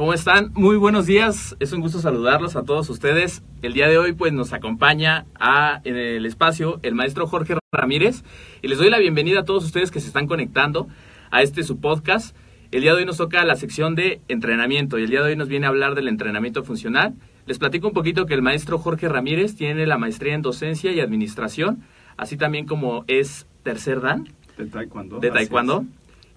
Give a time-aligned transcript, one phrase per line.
[0.00, 0.50] ¿Cómo están?
[0.54, 1.54] Muy buenos días.
[1.60, 3.42] Es un gusto saludarlos a todos ustedes.
[3.60, 8.24] El día de hoy pues nos acompaña a, en el espacio el maestro Jorge Ramírez
[8.62, 10.88] y les doy la bienvenida a todos ustedes que se están conectando
[11.30, 12.34] a este su podcast.
[12.72, 15.36] El día de hoy nos toca la sección de entrenamiento y el día de hoy
[15.36, 17.12] nos viene a hablar del entrenamiento funcional.
[17.44, 21.00] Les platico un poquito que el maestro Jorge Ramírez tiene la maestría en docencia y
[21.00, 21.84] administración,
[22.16, 25.18] así también como es tercer dan de taekwondo.
[25.18, 25.84] De taekwondo.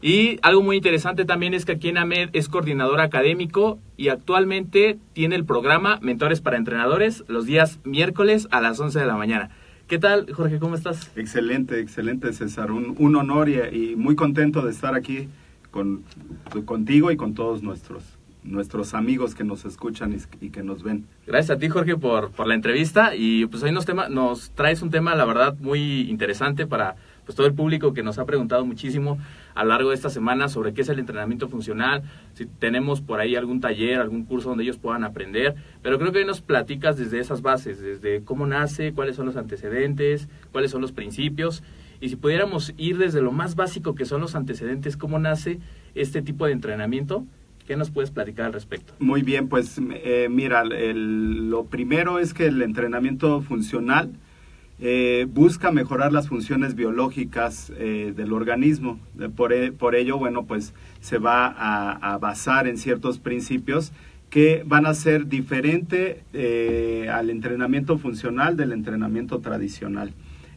[0.04, 5.00] Y algo muy interesante también es que aquí en AMED es coordinador académico y actualmente
[5.14, 9.52] tiene el programa Mentores para Entrenadores los días miércoles a las 11 de la mañana.
[9.88, 10.60] ¿Qué tal, Jorge?
[10.60, 11.10] ¿Cómo estás?
[11.16, 12.72] Excelente, excelente, César.
[12.72, 15.30] Un, un honor y, y, muy contento de estar aquí
[15.72, 16.04] con,
[16.66, 18.04] contigo y con todos nuestros,
[18.44, 21.06] nuestros amigos que nos escuchan y, y, que nos ven.
[21.26, 23.16] Gracias a ti, Jorge, por, por la entrevista.
[23.16, 27.36] Y pues hoy nos, tema, nos traes un tema, la verdad, muy interesante para pues
[27.36, 29.18] todo el público que nos ha preguntado muchísimo
[29.56, 32.04] a lo largo de esta semana sobre qué es el entrenamiento funcional,
[32.34, 36.20] si tenemos por ahí algún taller, algún curso donde ellos puedan aprender, pero creo que
[36.20, 40.82] hoy nos platicas desde esas bases, desde cómo nace, cuáles son los antecedentes, cuáles son
[40.82, 41.64] los principios,
[42.02, 45.60] y si pudiéramos ir desde lo más básico que son los antecedentes, cómo nace
[45.96, 47.26] este tipo de entrenamiento,
[47.66, 48.94] ¿Qué nos puedes platicar al respecto?
[49.00, 54.12] Muy bien, pues eh, mira, el, lo primero es que el entrenamiento funcional
[54.80, 59.00] eh, busca mejorar las funciones biológicas eh, del organismo.
[59.36, 63.94] Por, por, ello, bueno, pues se va a, basar en ciertos principios
[64.30, 70.14] que van a ser diferente eh, al entrenamiento funcional del entrenamiento tradicional.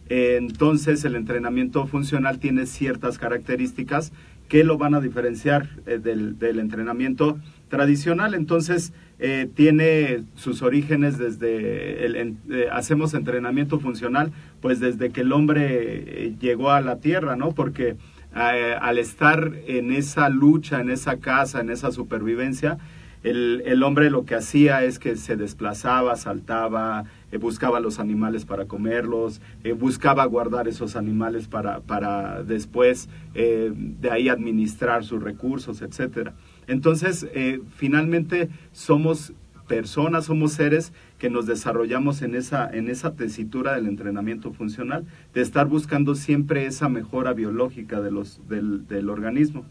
[0.09, 4.13] entonces, el entrenamiento funcional tiene ciertas características
[4.49, 7.39] que lo van a diferenciar del, del entrenamiento
[7.69, 8.35] tradicional.
[8.35, 15.33] Entonces, eh, tiene sus orígenes desde, el, eh, hacemos entrenamiento funcional, pues desde que el
[15.33, 17.53] hombre eh, llegó a la tierra, ¿no?
[17.53, 17.97] Porque
[18.35, 22.77] al estar en esa lucha, en esa casa, en esa supervivencia,
[23.23, 27.05] el, el hombre lo que hacía es que se desplazaba, saltaba,
[27.41, 29.41] buscaba los animales para comerlos,
[29.79, 36.35] buscaba guardar esos animales para, para después de ahí administrar sus recursos, etcétera.
[36.67, 39.33] Entonces, eh, finalmente somos
[39.67, 45.05] personas, somos seres que nos desarrollamos en esa, en esa tesitura del entrenamiento funcional,
[45.35, 49.65] de estar buscando siempre esa mejora biológica del, del organismo.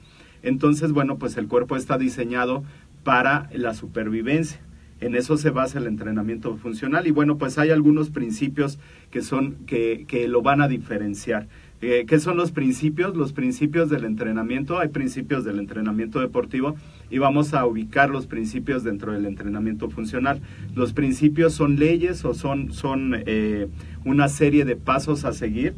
[0.43, 2.63] Entonces, bueno, pues el cuerpo está diseñado
[3.03, 4.59] para la supervivencia.
[5.01, 8.79] En eso se basa el entrenamiento funcional y bueno, pues hay algunos principios
[9.11, 11.47] que son que, que lo van a diferenciar.
[11.87, 13.15] Eh, ¿Qué son los principios?
[13.15, 14.79] Los principios del entrenamiento.
[14.79, 16.75] Hay principios del entrenamiento deportivo
[17.11, 20.41] y vamos a ubicar los principios dentro del entrenamiento funcional.
[20.73, 23.67] Los principios son leyes o son, son eh,
[24.03, 25.75] una serie de pasos a seguir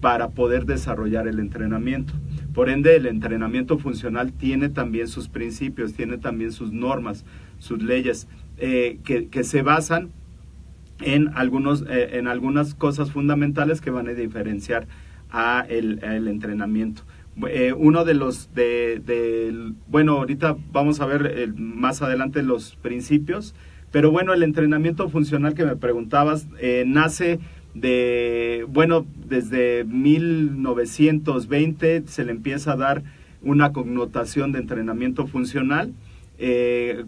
[0.00, 2.14] para poder desarrollar el entrenamiento.
[2.54, 7.26] Por ende, el entrenamiento funcional tiene también sus principios, tiene también sus normas,
[7.58, 8.26] sus leyes,
[8.56, 10.12] eh, que, se basan
[11.02, 14.86] en, algunos, en algunas cosas fundamentales que van a diferenciar
[15.32, 15.98] a el,
[16.28, 17.02] entrenamiento.
[17.48, 22.76] Eh, uno de los de, de, bueno ahorita vamos a ver eh, más adelante los
[22.76, 23.54] principios
[23.90, 27.40] pero bueno el entrenamiento funcional que me preguntabas eh, nace
[27.72, 33.02] de bueno desde 1920 se le empieza a dar
[33.40, 35.94] una connotación de entrenamiento funcional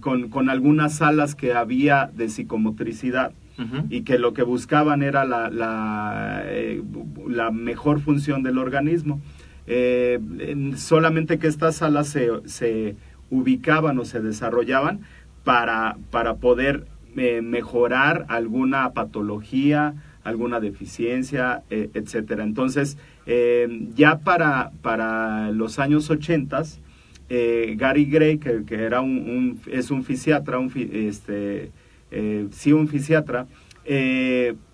[0.01, 3.33] con, con algunas salas que había de psicomotricidad
[3.89, 6.45] y que lo que buscaban era la, la,
[7.29, 9.21] la mejor función del organismo
[9.67, 10.19] eh,
[10.77, 12.97] solamente que estas salas se, se,
[13.31, 15.01] ubicaban o se desarrollaban
[15.45, 16.87] para, para poder
[17.17, 22.45] eh, mejorar alguna patología, alguna deficiencia, eh, etcétera.
[22.45, 22.97] Entonces,
[23.27, 26.63] eh, ya para, para los años 80,
[27.77, 31.73] Gary Gray, que, era un, es un fisiatra, un, este,
[32.51, 33.47] sí, un fisiatra,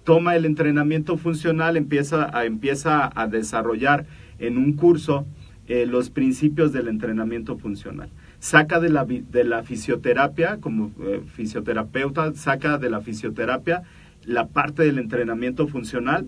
[0.04, 4.06] toma el entrenamiento funcional, empieza a, empieza a desarrollar
[4.38, 5.26] en un curso
[5.68, 8.10] eh, los principios del entrenamiento funcional.
[8.40, 13.84] Saca de la, de la fisioterapia, como eh, fisioterapeuta, saca de la fisioterapia
[14.24, 16.26] la parte del entrenamiento funcional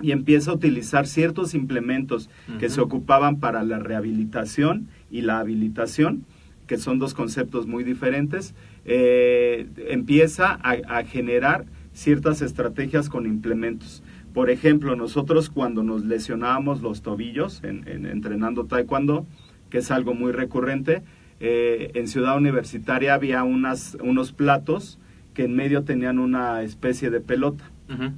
[0.00, 2.28] y empieza a utilizar ciertos implementos
[2.58, 6.24] que se ocupaban para la rehabilitación y la habilitación,
[6.66, 14.02] que son dos conceptos muy diferentes, eh, empieza a, a generar ciertas estrategias con implementos.
[14.32, 19.26] Por ejemplo, nosotros cuando nos lesionábamos los tobillos en, entrenando taekwondo,
[19.70, 21.02] que es algo muy recurrente,
[21.40, 24.98] eh, en Ciudad Universitaria había unas, unos platos
[25.34, 27.64] que en medio tenían una especie de pelota.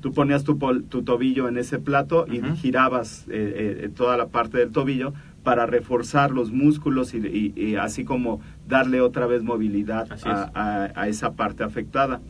[0.02, 0.58] Tú ponías tu,
[0.90, 5.66] tu, tobillo en ese plato y girabas eh, eh, toda la parte del tobillo para
[5.66, 12.20] reforzar los músculos y, así como darle otra vez movilidad a, a, esa parte afectada.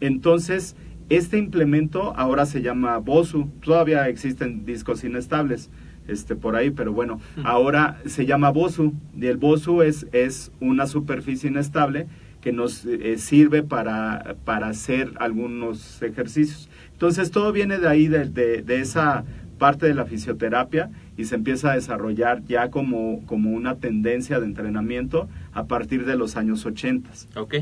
[0.00, 0.76] Entonces,
[1.08, 3.50] este implemento ahora se llama BOSU.
[3.62, 5.70] Todavía existen discos inestables
[6.08, 8.94] este, por ahí, pero bueno, ahora se llama BOSU.
[9.18, 12.06] Y el BOSU es, es una superficie inestable
[12.40, 16.68] que nos eh, sirve para, para hacer algunos ejercicios.
[16.92, 19.24] Entonces todo viene de ahí, de, de, esa
[19.58, 24.46] parte de la fisioterapia y se empieza a desarrollar ya como, como una tendencia de
[24.46, 27.10] entrenamiento a partir de los años 80.
[27.36, 27.54] Ok.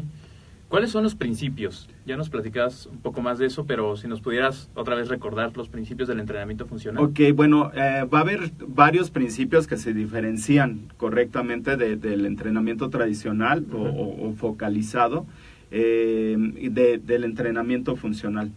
[0.73, 1.87] ¿Cuáles son los principios?
[2.07, 5.55] Ya nos platicabas un poco más de eso, pero si nos pudieras otra vez recordar
[5.55, 7.05] los principios del entrenamiento funcional.
[7.05, 13.67] Ok, bueno, eh, va a haber varios principios que se diferencian correctamente del entrenamiento tradicional
[13.71, 15.27] o, focalizado
[15.71, 16.39] eh,
[16.73, 18.51] del entrenamiento funcional.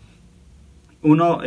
[1.05, 1.39] Uno,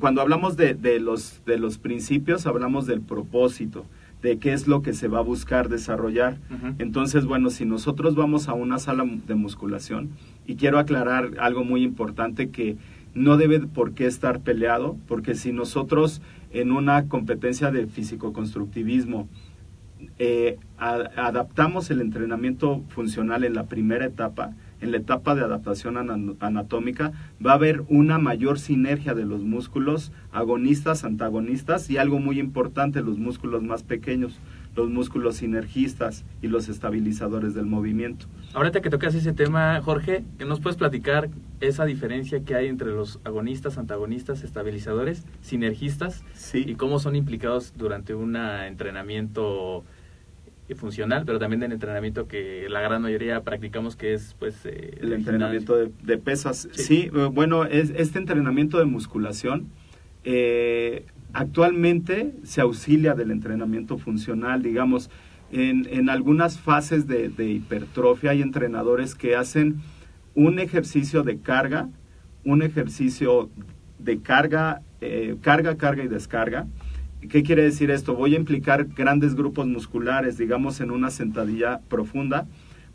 [0.00, 3.86] cuando hablamos de, los, de los principios, hablamos del propósito
[4.20, 6.38] de qué es lo que se va a buscar desarrollar.
[6.80, 10.10] Entonces, bueno, si nosotros vamos a una sala de musculación,
[10.44, 12.76] y quiero aclarar algo muy importante que
[13.14, 16.20] no debe por qué estar peleado, porque si nosotros
[16.50, 19.28] en una competencia de físico-constructivismo
[20.18, 25.96] eh, adaptamos el entrenamiento funcional en la primera etapa, en la etapa de adaptación
[26.40, 27.12] anatómica,
[27.44, 33.02] va a haber una mayor sinergia de los músculos agonistas, antagonistas y algo muy importante,
[33.02, 34.38] los músculos más pequeños,
[34.76, 38.26] los músculos sinergistas y los estabilizadores del movimiento.
[38.54, 41.28] Ahorita que tocas ese tema, Jorge, ¿qué nos puedes platicar
[41.60, 46.64] esa diferencia que hay entre los agonistas, antagonistas, estabilizadores, sinergistas sí.
[46.66, 49.84] y cómo son implicados durante un entrenamiento
[50.74, 55.12] funcional, pero también del entrenamiento que la gran mayoría practicamos, que es pues eh, el,
[55.12, 56.68] entrenamiento de, pesas.
[56.72, 59.68] Sí, eh, bueno, es, este entrenamiento de musculación
[60.24, 65.10] eh, actualmente se auxilia del entrenamiento funcional, digamos,
[65.52, 69.80] en, en algunas fases de, de, hipertrofia hay entrenadores que hacen
[70.34, 71.88] un ejercicio de carga,
[72.44, 73.50] un ejercicio
[73.98, 74.82] de carga,
[75.40, 76.66] carga, carga y descarga,
[77.28, 78.14] ¿Qué quiere decir esto?
[78.14, 82.46] Voy a implicar grandes grupos musculares, digamos en una sentadilla profunda,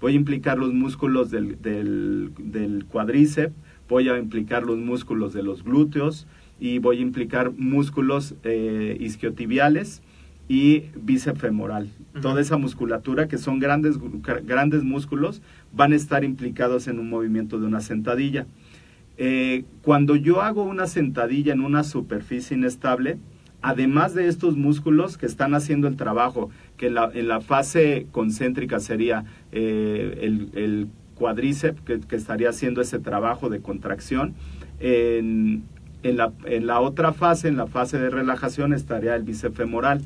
[0.01, 3.53] voy a implicar los músculos del, del, cuádriceps,
[3.87, 6.27] voy a implicar los músculos de los glúteos
[6.59, 10.01] y voy a implicar músculos eh, isquiotibiales
[10.47, 11.89] y bíceps femoral.
[12.21, 13.99] Toda esa musculatura, que son grandes,
[14.43, 15.41] grandes músculos,
[15.71, 18.47] van a estar implicados en un movimiento de una sentadilla.
[19.17, 23.17] Eh, cuando yo hago una sentadilla en una superficie inestable,
[23.65, 29.25] además de estos músculos que están haciendo el trabajo, que en la, fase concéntrica sería
[29.51, 30.19] eh,
[30.53, 34.35] el, cuádriceps, que, estaría haciendo ese trabajo de contracción,
[34.79, 35.63] en,
[36.03, 40.01] la, otra fase, en la fase de relajación, estaría el bíceps femoral.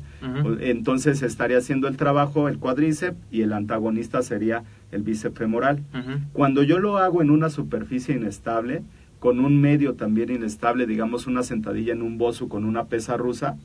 [0.60, 5.80] Entonces estaría haciendo el trabajo el cuádriceps y el antagonista sería el bíceps femoral.
[6.32, 8.84] Cuando yo lo hago en una superficie inestable,
[9.20, 13.56] con un medio también inestable, digamos una sentadilla en un bozo con una pesa rusa,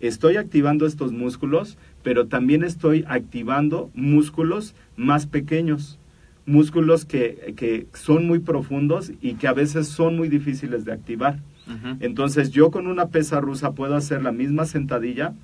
[0.00, 5.98] estoy activando estos músculos, pero también estoy activando músculos más pequeños,
[6.46, 11.38] músculos que, que son muy profundos y que a veces son muy difíciles de activar.
[12.00, 15.34] Entonces yo con una pesa rusa puedo hacer la misma sentadilla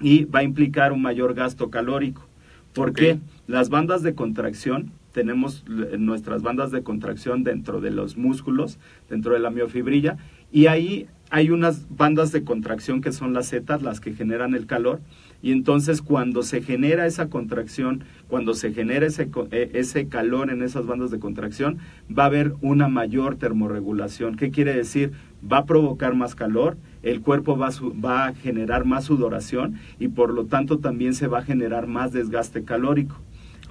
[0.00, 2.26] y va a implicar un mayor gasto calórico.
[2.72, 3.18] ¿Por qué?
[3.46, 5.64] Las bandas de contracción, tenemos
[5.98, 8.78] nuestras bandas de contracción dentro de los músculos,
[9.08, 10.16] dentro de la miofibrilla,
[10.50, 14.66] y ahí hay unas bandas de contracción que son las zetas, las que generan el
[14.66, 15.00] calor,
[15.42, 20.62] y entonces cuando se genera esa contracción, cuando se genera ese, eh, ese calor en
[20.62, 21.78] esas bandas de contracción,
[22.16, 24.36] va a haber una mayor termorregulación.
[24.36, 25.12] ¿Qué quiere decir?
[25.50, 27.70] Va a provocar más calor, el cuerpo va
[28.04, 32.12] va a generar más sudoración y por lo tanto también se va a generar más
[32.12, 33.16] desgaste calórico.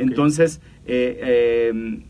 [0.02, 2.02] Entonces, eh, eh,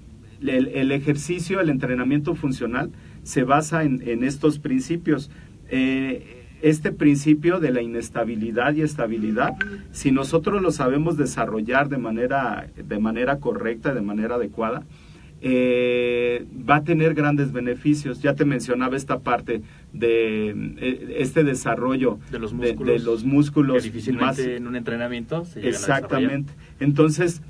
[0.41, 2.91] el, el ejercicio, el entrenamiento funcional
[3.23, 5.29] se basa en, en estos principios.
[5.69, 9.55] Eh, este principio de la inestabilidad y estabilidad,
[9.91, 14.83] si nosotros lo sabemos desarrollar de manera, de manera correcta, de manera adecuada,
[15.43, 18.21] eh, va a tener grandes beneficios.
[18.21, 22.87] Ya te mencionaba esta parte de eh, este desarrollo De los músculos.
[22.93, 25.63] de los músculos que difícilmente más en un entrenamiento se a.
[25.65, 26.53] Exactamente.
[26.79, 27.41] Entonces,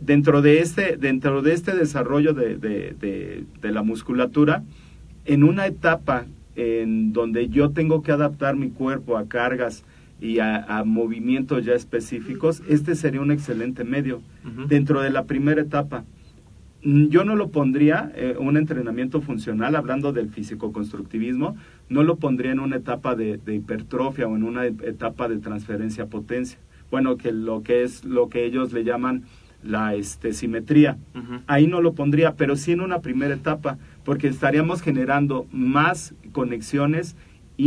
[0.00, 4.62] dentro de este, dentro de este desarrollo de, de- de- de la musculatura,
[5.24, 6.26] en una etapa
[6.56, 9.84] en donde yo tengo que adaptar mi cuerpo a cargas
[10.20, 14.20] y a, a movimientos ya específicos, este sería un excelente medio.
[14.68, 16.04] Dentro de la primera etapa,
[16.84, 21.56] Mm, yo no lo pondría, eh, un entrenamiento funcional, hablando del físico-constructivismo,
[21.88, 26.06] no lo pondría en una etapa de, de hipertrofia o en una etapa de transferencia
[26.06, 26.56] potencia.
[26.92, 29.24] Bueno, que lo que es lo que ellos le llaman
[29.62, 30.98] la este, simetría.
[31.46, 37.16] Ahí no lo pondría, pero sí en una primera etapa, porque estaríamos generando más conexiones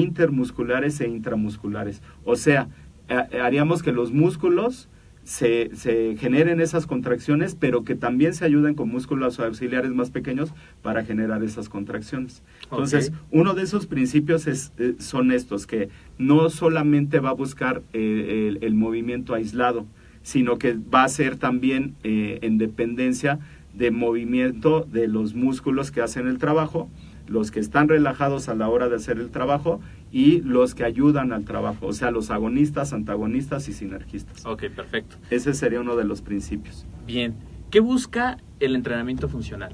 [0.05, 2.01] intermusculares e intramusculares.
[2.24, 2.67] O sea,
[3.10, 4.88] ha- haríamos que los músculos
[5.24, 10.51] se, se generen esas contracciones, pero que también se ayuden con músculos auxiliares más pequeños
[10.81, 12.41] para generar esas contracciones.
[12.63, 17.83] Entonces, uno de esos principios es, eh, son estos, que no solamente va a buscar
[17.93, 19.86] eh, el, el movimiento aislado,
[20.23, 23.39] sino que va a ser también eh, en dependencia
[23.73, 26.89] de movimiento de los músculos que hacen el trabajo,
[27.27, 29.79] los que están relajados a la hora de hacer el trabajo
[30.11, 34.45] y los que ayudan al trabajo, o sea, los agonistas, antagonistas y sinergistas.
[34.45, 35.15] Ok, perfecto.
[35.29, 36.85] Ese sería uno de los principios.
[37.07, 37.35] Bien.
[37.69, 39.73] ¿Qué busca el entrenamiento funcional?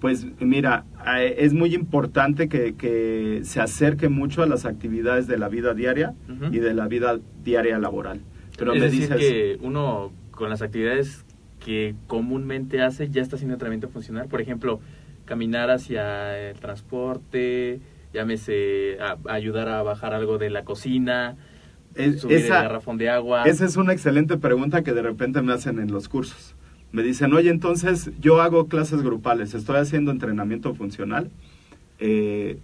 [0.00, 0.84] Pues mira,
[1.36, 6.14] es muy importante que, que se acerque mucho a las actividades de la vida diaria
[6.50, 8.20] y de la vida diaria laboral.
[8.62, 11.24] Pero es me decir, dices, que uno con las actividades
[11.64, 14.28] que comúnmente hace ya está haciendo entrenamiento funcional.
[14.28, 14.80] Por ejemplo,
[15.24, 17.80] caminar hacia el transporte,
[18.12, 21.36] llámese a- ayudar a bajar algo de la cocina,
[21.94, 23.44] es- subir esa- el garrafón de agua.
[23.44, 26.54] Esa es una excelente pregunta que de repente me hacen en los cursos.
[26.92, 31.30] Me dicen, oye, entonces yo hago clases grupales, estoy haciendo entrenamiento funcional.
[32.04, 32.58] eh,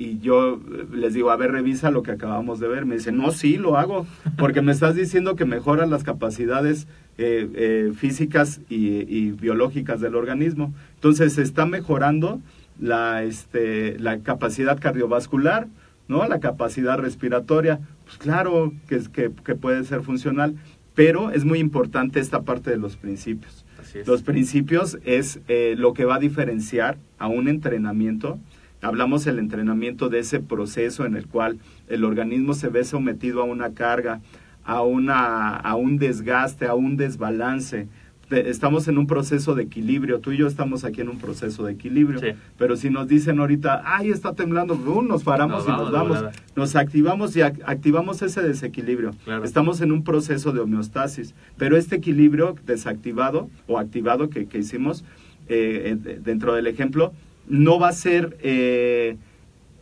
[0.00, 2.86] y yo eh, les digo, a ver, revisa lo que acabamos de ver.
[2.86, 4.06] Me dicen, no, sí, lo hago,
[4.38, 6.88] porque me estás diciendo que mejoran las capacidades
[7.18, 10.72] eh, eh, físicas y, y biológicas del organismo.
[10.94, 12.40] Entonces, se está mejorando
[12.80, 15.68] la, este, la capacidad cardiovascular,
[16.08, 16.26] ¿no?
[16.26, 17.80] La capacidad respiratoria.
[18.06, 20.54] Pues claro que, que, que puede ser funcional,
[20.94, 23.66] pero es muy importante esta parte de los principios.
[24.06, 28.38] Los principios es eh, lo que va a diferenciar a un entrenamiento.
[28.82, 31.58] Hablamos del entrenamiento de ese proceso en el cual
[31.88, 34.20] el organismo se ve sometido a una carga,
[34.64, 37.88] a, una, a un desgaste, a un desbalance.
[38.30, 40.20] De- Estamos en un proceso de equilibrio.
[40.20, 42.20] Tú y yo estamos aquí en un proceso de equilibrio.
[42.20, 42.28] Sí.
[42.56, 46.24] Pero si nos dicen ahorita, ay, está temblando, nos paramos Nos y nos vamos.
[46.54, 49.10] Nos activamos y ac- activamos ese desequilibrio.
[49.24, 49.44] Claro.
[49.44, 55.04] Estamos en un proceso de homeostasis, pero este equilibrio desactivado o activado que, que hicimos
[55.48, 57.12] eh, eh, dentro del ejemplo
[57.50, 59.18] no va a ser eh,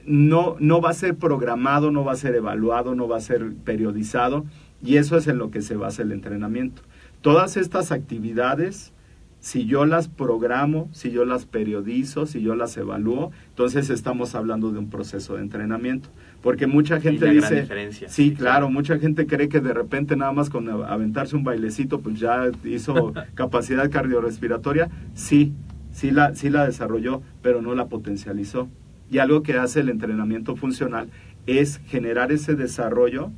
[0.08, 3.52] no, no va a ser programado, no va a ser evaluado, no va a ser
[3.64, 4.44] periodizado
[4.82, 6.82] y eso es en lo que se basa el entrenamiento.
[7.20, 8.92] Todas estas actividades,
[9.40, 14.70] si yo las programo, si yo las periodizo, si yo las evalúo, entonces estamos hablando
[14.70, 16.08] de un proceso de entrenamiento.
[16.42, 18.08] Porque mucha gente la gran dice, diferencia.
[18.08, 18.70] sí, claro.
[18.70, 23.12] mucha gente cree que de repente nada más con aventarse un bailecito, pues ya hizo
[23.34, 24.88] capacidad cardiorrespiratoria.
[25.14, 25.52] Sí,
[25.98, 28.68] sí la, la desarrolló, pero no la potencializó.
[29.10, 31.08] Y algo que hace el entrenamiento funcional
[31.46, 33.32] es generar ese desarrollo,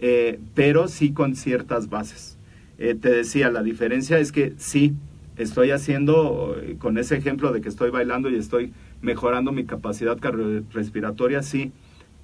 [0.00, 2.36] eh, pero sí con ciertas bases.
[2.78, 4.94] Eh, te decía, la diferencia es que sí,
[5.36, 10.18] estoy haciendo, eh, con ese ejemplo de que estoy bailando y estoy mejorando mi capacidad
[10.18, 11.70] cardiorrespiratoria, sí,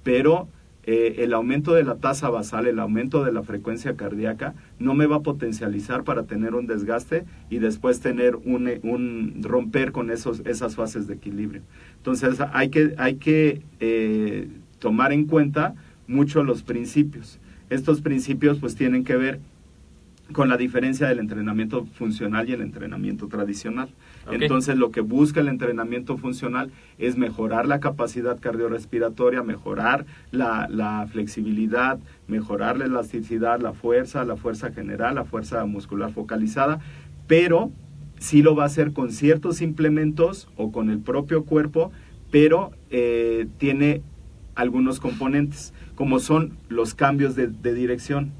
[0.03, 0.49] pero
[0.89, 5.05] eh, el aumento de la tasa basal, el aumento de la frecuencia cardíaca, no me
[5.05, 10.41] va a potencializar para tener un desgaste y después tener un, un romper con esos,
[10.45, 11.61] esas fases de equilibrio.
[11.97, 14.47] Entonces hay que, hay que eh,
[14.79, 15.75] tomar en cuenta
[16.07, 17.37] mucho los principios.
[17.69, 19.41] Estos principios pues tienen que ver
[20.31, 23.89] con la diferencia del entrenamiento funcional y el entrenamiento tradicional.
[24.31, 31.99] Entonces, lo que busca el entrenamiento funcional es mejorar la capacidad cardiorrespiratoria, mejorar la, flexibilidad,
[32.27, 36.79] mejorar la elasticidad, la fuerza, la fuerza general, la fuerza muscular focalizada,
[37.27, 37.71] pero
[38.19, 41.91] sí lo va a hacer con ciertos implementos o con el propio cuerpo,
[42.31, 44.01] pero eh, tiene
[44.55, 48.31] algunos componentes, como son los cambios de dirección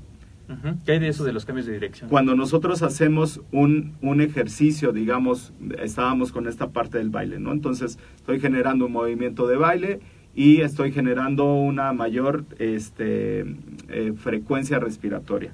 [0.85, 2.09] ¿Qué hay de eso de los cambios de dirección?
[2.09, 7.51] Cuando nosotros hacemos un, un, ejercicio, digamos, estábamos con esta parte del baile, ¿no?
[7.51, 9.99] Entonces estoy generando un movimiento de baile
[10.33, 13.41] y estoy generando una mayor este,
[13.89, 15.53] eh, frecuencia respiratoria.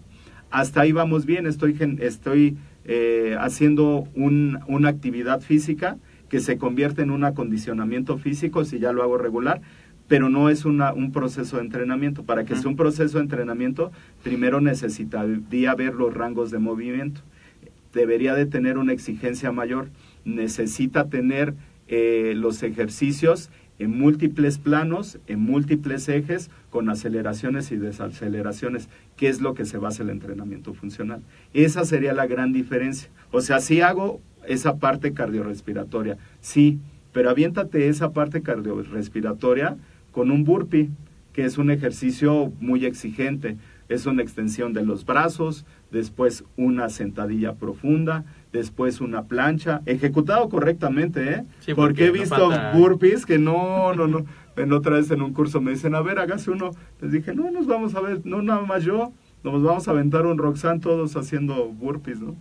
[0.51, 5.97] Hasta ahí vamos bien, estoy, estoy eh, haciendo un, una actividad física
[6.29, 9.62] que se convierte en un acondicionamiento físico si ya lo hago regular
[10.07, 12.24] pero no es una, un proceso de entrenamiento.
[12.24, 13.91] Para que sea un proceso de entrenamiento,
[14.22, 17.22] primero necesitaría ver los rangos de movimiento.
[17.93, 19.89] Debería de tener una exigencia mayor.
[20.25, 21.53] Necesita tener
[21.88, 29.41] eh, los ejercicios en múltiples planos, en múltiples ejes, con aceleraciones y desaceleraciones, que es
[29.41, 31.22] lo que se basa el entrenamiento funcional.
[31.53, 33.10] Esa sería la gran diferencia.
[33.31, 36.79] O sea, si hago esa parte cardiorrespiratoria, sí,
[37.12, 39.77] pero aviéntate esa parte cardiorrespiratoria
[40.13, 40.89] con un burpee,
[41.34, 43.58] que es un ejercicio muy exigente.
[43.89, 51.34] Es una extensión de los brazos, después una sentadilla profunda, después una plancha, ejecutado correctamente,
[51.34, 51.43] ¿eh?
[51.75, 54.25] porque, he visto burpees que no, no, no.
[54.55, 56.72] En otra vez en un curso me dicen, a ver, hágase uno.
[57.01, 59.12] Les dije, no, nos vamos a ver, no nada más yo,
[59.43, 62.36] nos vamos a aventar un Roxanne todos haciendo burpees, ¿no?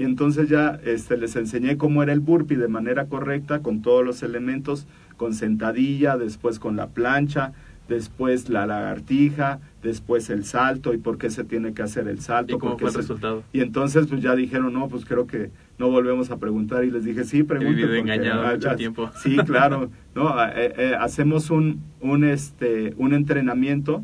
[0.00, 4.02] Y entonces ya este, les enseñé cómo era el burpee de manera correcta, con todos
[4.02, 4.86] los elementos,
[5.18, 7.52] con sentadilla, después con la plancha,
[7.86, 12.56] después la lagartija, después el salto y por qué se tiene que hacer el salto.
[12.56, 13.42] ¿Y cómo fue el resultado?
[13.52, 17.04] Y entonces pues ya dijeron, no, pues creo que no volvemos a preguntar y les
[17.04, 17.90] dije, sí, pregunten.
[17.90, 19.10] He engañado mucho tiempo.
[19.22, 24.02] Sí, claro, no, eh, eh, hacemos un, un, este, un entrenamiento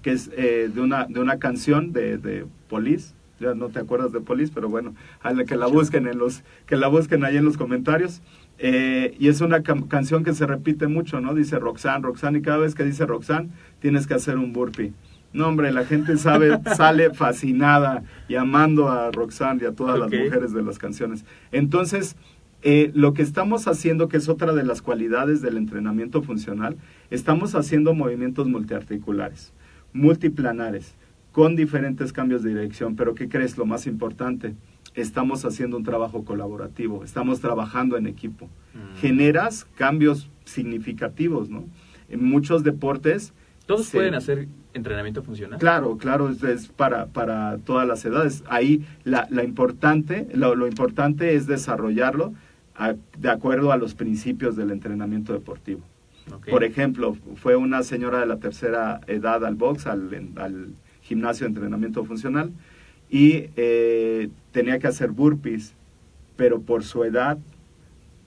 [0.00, 4.12] que es eh, de, una, de una canción de, de Police, ya no te acuerdas
[4.12, 7.36] de Police, pero bueno, a la que la busquen en los, que la busquen ahí
[7.36, 8.22] en los comentarios.
[8.58, 11.34] Eh, y es una canción que se repite mucho, ¿no?
[11.34, 13.50] Dice Roxanne, Roxanne, y cada vez que dice Roxanne,
[13.80, 14.92] tienes que hacer un burpee.
[15.32, 20.10] No, hombre, la gente sabe, sale fascinada y amando a Roxanne y a todas las
[20.10, 21.24] mujeres de las canciones.
[21.50, 22.16] Entonces,
[22.62, 26.76] eh, lo que estamos haciendo, que es otra de las cualidades del entrenamiento funcional,
[27.10, 29.52] estamos haciendo movimientos multiarticulares,
[29.92, 30.94] multiplanares,
[31.32, 32.94] con diferentes cambios de dirección.
[32.94, 33.56] Pero ¿qué crees?
[33.56, 34.54] Lo más importante,
[34.94, 38.46] estamos haciendo un trabajo colaborativo, estamos trabajando en equipo.
[38.74, 38.96] Mm.
[38.98, 41.64] Generas cambios significativos, ¿no?
[42.08, 43.32] En muchos deportes...
[43.66, 45.58] ¿Todos pueden hacer entrenamiento funcional?
[45.58, 48.44] Claro, claro, es, para, para todas las edades.
[48.48, 52.34] Ahí la, la importante, lo, importante es desarrollarlo
[53.18, 55.80] de acuerdo a los principios del entrenamiento deportivo.
[56.50, 61.50] Por ejemplo, fue una señora de la tercera edad al box, al, al gimnasio de
[61.50, 62.52] entrenamiento funcional,
[63.10, 65.74] y eh, tenía que hacer burpees,
[66.36, 67.38] pero por su edad,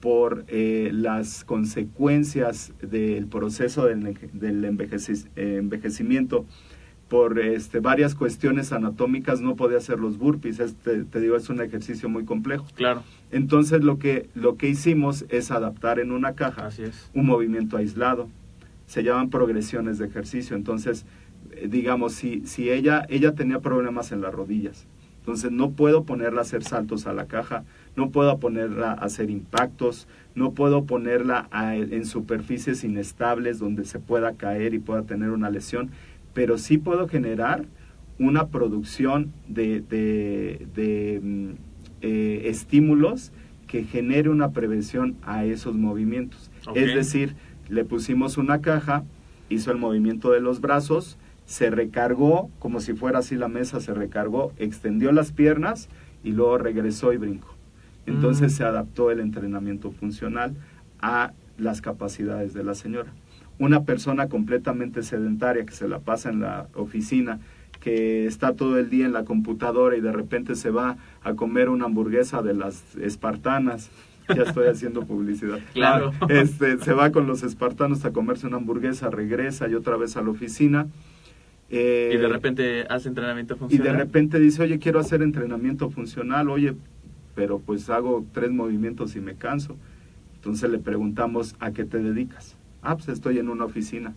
[0.00, 6.46] por eh, las consecuencias del proceso del, envejecimiento,
[7.08, 10.60] por este, varias cuestiones anatómicas no podía hacer los burpees.
[10.60, 12.66] Este, te digo, es un ejercicio muy complejo.
[12.74, 13.02] Claro.
[13.32, 16.68] Entonces lo que, lo que hicimos es adaptar en una caja
[17.14, 18.28] un movimiento aislado.
[18.86, 20.56] Se llaman progresiones de ejercicio.
[20.56, 21.04] Entonces
[21.68, 24.86] digamos, si, si ella, ella tenía problemas en las rodillas,
[25.26, 27.64] entonces no puedo ponerla a hacer saltos a la caja,
[27.96, 30.06] no puedo ponerla a hacer impactos,
[30.36, 35.90] no puedo ponerla en superficies inestables donde se pueda caer y pueda tener una lesión,
[36.32, 37.64] pero sí puedo generar
[38.20, 41.50] una producción de, de, mm,
[42.02, 43.32] eh, estímulos
[43.66, 46.52] que genere una prevención a esos movimientos.
[46.74, 47.34] Es decir,
[47.68, 49.02] le pusimos una caja,
[49.48, 53.94] hizo el movimiento de los brazos, se recargó, como si fuera así la mesa, se
[53.94, 55.88] recargó, extendió las piernas
[56.22, 57.54] y luego regresó y brincó.
[58.04, 58.56] Entonces mm.
[58.56, 60.54] se adaptó el entrenamiento funcional
[61.00, 63.12] a las capacidades de la señora.
[63.58, 67.40] Una persona completamente sedentaria que se la pasa en la oficina,
[67.80, 71.68] que está todo el día en la computadora y de repente se va a comer
[71.68, 73.90] una hamburguesa de las espartanas
[74.34, 75.60] Ya estoy haciendo publicidad.
[75.72, 76.12] Claro.
[76.28, 80.22] Este, se va con los espartanos a comerse una hamburguesa, regresa y otra vez a
[80.22, 80.86] la oficina.
[81.70, 83.92] Eh, Y de repente hace entrenamiento y funcional.
[83.92, 86.74] de repente dice, oye, quiero hacer entrenamiento funcional, oye,
[87.34, 89.76] pero pues hago tres movimientos y me canso.
[90.36, 92.56] Entonces le preguntamos, ¿a qué te dedicas?
[92.82, 94.14] Ah, pues estoy en una oficina.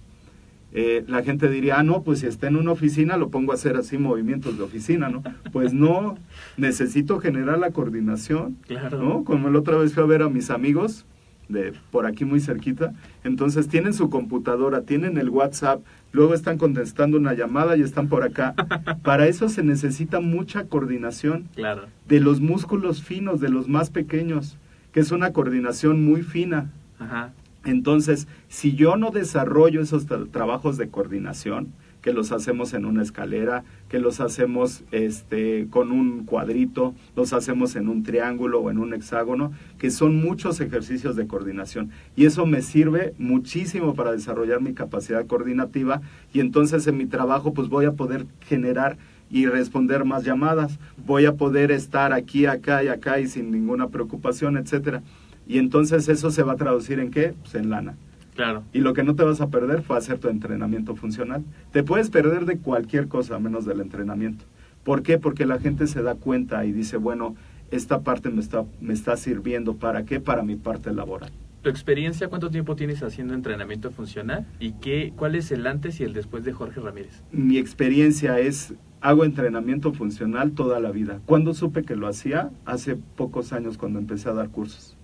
[0.71, 3.55] Eh, la gente diría, ah, no, pues si está en una oficina lo pongo a
[3.55, 5.23] hacer así movimientos de oficina, ¿no?
[5.51, 6.15] Pues no,
[6.57, 9.01] necesito generar la coordinación, Claro.
[9.01, 9.23] ¿no?
[9.23, 11.07] Como la otra vez fui a ver a mis amigos
[11.47, 17.17] de por aquí muy cerquita, entonces tienen su computadora, tienen el WhatsApp, luego están contestando
[17.17, 18.53] una llamada y están por acá.
[19.03, 21.83] Para eso se necesita mucha coordinación Claro.
[22.07, 24.57] de los músculos finos, de los más pequeños,
[24.91, 26.71] que es una coordinación muy fina.
[26.99, 27.31] Ajá.
[27.65, 31.67] Entonces, si yo no desarrollo esos tra- trabajos de coordinación,
[32.01, 37.75] que los hacemos en una escalera, que los hacemos este, con un cuadrito, los hacemos
[37.75, 41.91] en un triángulo o en un hexágono, que son muchos ejercicios de coordinación.
[42.15, 46.01] Y eso me sirve muchísimo para desarrollar mi capacidad coordinativa
[46.33, 48.97] y entonces en mi trabajo pues voy a poder generar
[49.29, 53.89] y responder más llamadas, voy a poder estar aquí, acá y acá y sin ninguna
[53.89, 55.03] preocupación, etcétera.
[55.47, 57.33] Y entonces eso se va a traducir en qué?
[57.41, 57.95] Pues en lana.
[58.39, 58.63] Claro.
[58.71, 61.43] Y lo que no te vas a perder fue hacer tu entrenamiento funcional.
[61.73, 64.45] Te puedes perder de cualquier cosa menos del entrenamiento.
[64.85, 65.17] ¿Por qué?
[65.17, 67.35] Porque la gente se da cuenta y dice, bueno,
[67.69, 69.75] esta parte me está, me está sirviendo.
[69.75, 70.21] ¿Para qué?
[70.21, 71.31] Para mi parte laboral.
[71.63, 74.47] ¿Tu experiencia cuánto tiempo tienes haciendo entrenamiento funcional?
[74.61, 77.21] ¿Y qué, cuál es el antes y el después de Jorge Ramírez?
[77.33, 81.19] Mi experiencia es, hago entrenamiento funcional toda la vida.
[81.25, 82.51] ¿Cuándo supe que lo hacía?
[82.63, 84.95] Hace pocos años cuando empecé a dar cursos.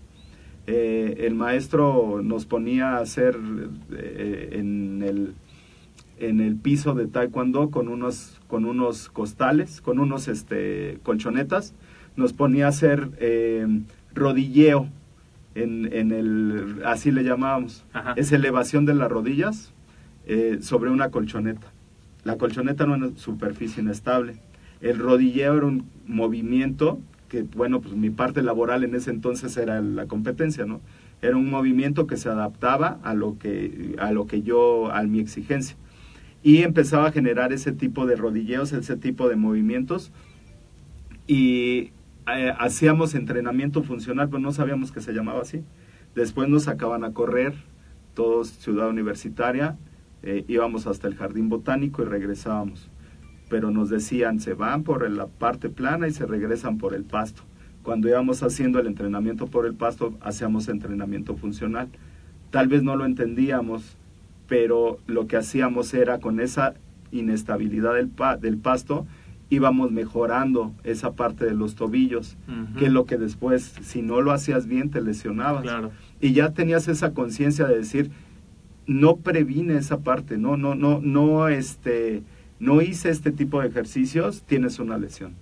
[0.67, 3.37] Eh, el maestro nos ponía a hacer
[3.91, 5.33] eh, en, el,
[6.19, 11.73] en el piso de taekwondo con unos, con unos costales, con unos este, colchonetas,
[12.15, 13.67] nos ponía a hacer eh,
[14.13, 14.89] rodilleo,
[15.53, 18.13] en, en el, así le llamábamos, Ajá.
[18.17, 19.71] es elevación de las rodillas
[20.27, 21.67] eh, sobre una colchoneta.
[22.23, 24.37] La colchoneta no era una superficie inestable.
[24.81, 26.99] El rodilleo era un movimiento
[27.29, 30.81] que, bueno, pues mi parte laboral en ese entonces era la competencia, ¿no?
[31.21, 35.19] Era un movimiento que se adaptaba a lo que, a lo que yo, a mi
[35.19, 35.77] exigencia.
[36.43, 40.11] Y empezaba a generar ese tipo de rodilleos, ese tipo de movimientos.
[41.25, 41.91] Y
[42.27, 45.63] eh, hacíamos entrenamiento funcional, pero no sabíamos que se llamaba así.
[46.13, 47.53] Después nos sacaban a correr,
[48.13, 49.77] todos ciudad universitaria,
[50.23, 52.89] eh, íbamos hasta el jardín botánico y regresábamos.
[53.49, 57.43] Pero nos decían, se van por la parte plana y se regresan por el pasto.
[57.83, 61.87] Cuando íbamos haciendo el entrenamiento por el pasto, hacíamos entrenamiento funcional.
[62.49, 63.97] Tal vez no lo entendíamos,
[64.47, 66.73] pero lo que hacíamos era con esa
[67.11, 69.05] inestabilidad del, pa- del pasto,
[69.49, 72.35] íbamos mejorando esa parte de los tobillos,
[72.77, 75.91] que es lo que después, si no lo hacías bien, te lesionabas Claro.
[76.19, 78.09] y ya tenías esa conciencia de decir
[78.87, 82.21] no previne esa parte no no no no este
[82.59, 85.35] no hice este tipo de ejercicios tienes una lesión.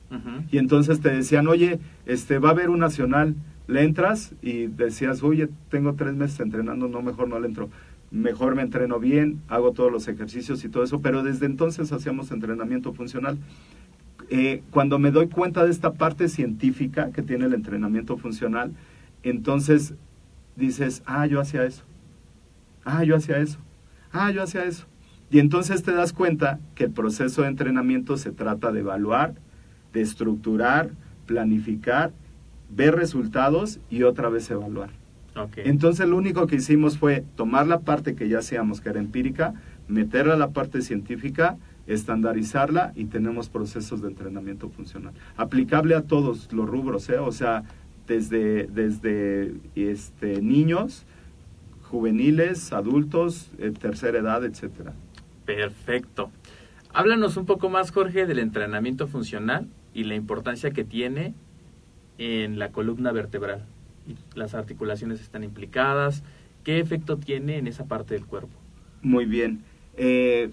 [0.51, 3.35] Y entonces te decían oye este va a haber un nacional
[3.67, 7.69] le entras y decías oye tengo tres meses entrenando no mejor no le entro.
[8.11, 12.31] Mejor me entreno bien hago todos los ejercicios y todo eso pero desde entonces hacíamos
[12.31, 13.37] entrenamiento funcional.
[14.29, 18.71] Eh, cuando me doy cuenta de esta parte científica que tiene el entrenamiento funcional,
[19.21, 19.93] entonces
[20.55, 21.83] dices, ah, yo hacía eso,
[22.85, 23.59] ah, yo hacía eso,
[24.11, 24.85] ah, yo hacía eso.
[25.33, 29.33] Y entonces te das cuenta que el proceso de entrenamiento se trata de evaluar,
[29.91, 30.91] de estructurar,
[31.25, 32.11] planificar,
[32.69, 34.91] ver resultados y otra vez evaluar.
[35.55, 39.55] Entonces lo único que hicimos fue tomar la parte que ya hacíamos, que era empírica,
[39.87, 45.13] meterla a la parte científica, estandarizarla y tenemos procesos de entrenamiento funcional.
[45.35, 47.17] Aplicable a todos los rubros, ¿eh?
[47.17, 47.63] o sea,
[48.07, 51.07] desde, desde este, niños,
[51.89, 54.93] juveniles, adultos, eh, tercera edad, etcétera.
[55.45, 56.31] Perfecto.
[56.93, 61.33] Háblanos un poco más, Jorge, del entrenamiento funcional y la importancia que tiene
[62.17, 63.65] en la columna vertebral.
[64.35, 66.23] Las articulaciones están implicadas.
[66.63, 68.53] ¿Qué efecto tiene en esa parte del cuerpo?
[69.01, 69.63] Muy bien.
[69.97, 70.49] Eh,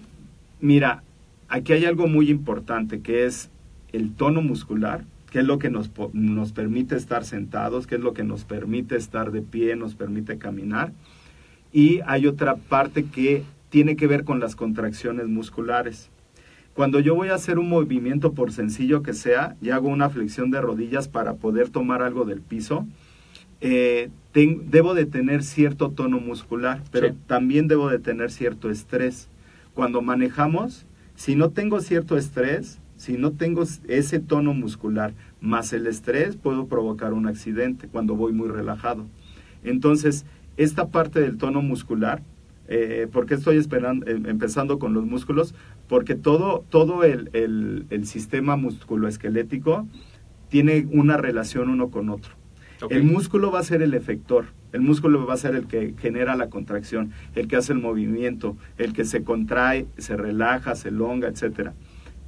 [0.59, 1.03] mira,
[1.47, 3.49] aquí hay algo muy importante que es
[3.93, 8.13] el tono muscular, que es lo que nos, nos permite estar sentados, que es lo
[8.13, 10.91] que nos permite estar de pie, nos permite caminar.
[11.71, 16.09] Y hay otra parte que tiene que ver con las contracciones musculares.
[16.75, 20.51] Cuando yo voy a hacer un movimiento, por sencillo que sea, y hago una flexión
[20.51, 22.85] de rodillas para poder tomar algo del piso,
[23.61, 27.13] eh, debo de tener cierto tono muscular, pero Sí.
[27.27, 29.27] también debo de tener cierto estrés.
[29.73, 35.87] Cuando manejamos, si no tengo cierto estrés, Si no tengo ese tono muscular más el
[35.87, 39.07] estrés, puedo provocar un accidente cuando voy muy relajado.
[39.63, 40.23] Entonces,
[40.55, 42.21] esta parte del tono muscular,
[42.73, 45.53] eh, ¿por qué estoy esperando, em, empezando con los músculos?
[45.89, 49.87] Porque todo, todo el, el, el sistema musculoesquelético
[50.47, 52.33] tiene una relación uno con otro.
[52.89, 56.35] El músculo va a ser el efector, el músculo va a ser el que genera
[56.35, 61.27] la contracción, el que hace el movimiento, el que se contrae, se relaja, se elonga,
[61.27, 61.73] etcétera.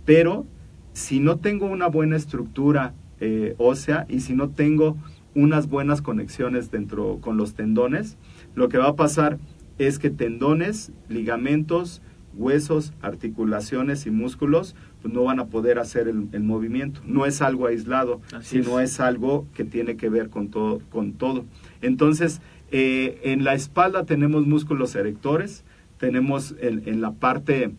[0.05, 0.45] Pero
[0.91, 4.97] si no tengo una buena estructura eh, ósea y si no tengo
[5.35, 8.17] unas buenas conexiones dentro con los tendones,
[8.55, 9.39] lo que va a pasar
[9.87, 12.01] es que tendones, ligamentos,
[12.35, 17.01] huesos, articulaciones y músculos pues no van a poder hacer el, el movimiento.
[17.05, 18.93] No es algo aislado, Así sino es.
[18.93, 18.99] es.
[18.99, 20.81] algo que tiene que ver con todo.
[20.91, 21.45] Con todo.
[21.81, 22.41] Entonces,
[22.71, 25.63] eh, en la espalda tenemos músculos erectores,
[25.99, 27.71] tenemos en, en la parte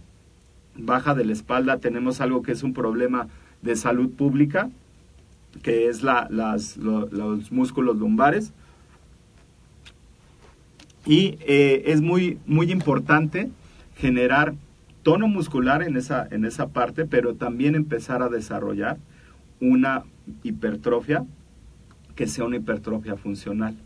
[0.76, 3.28] baja de la espalda tenemos algo que es un problema
[3.62, 4.70] de salud pública,
[5.62, 8.52] que es la, las, lo- los músculos lumbares.
[11.06, 13.50] Y eh, es muy, muy importante
[13.96, 14.54] generar
[15.02, 18.96] tono muscular en esa, en esa parte, pero también empezar a desarrollar
[19.60, 20.04] una
[20.42, 21.24] hipertrofia
[22.14, 23.76] que sea una hipertrofia funcional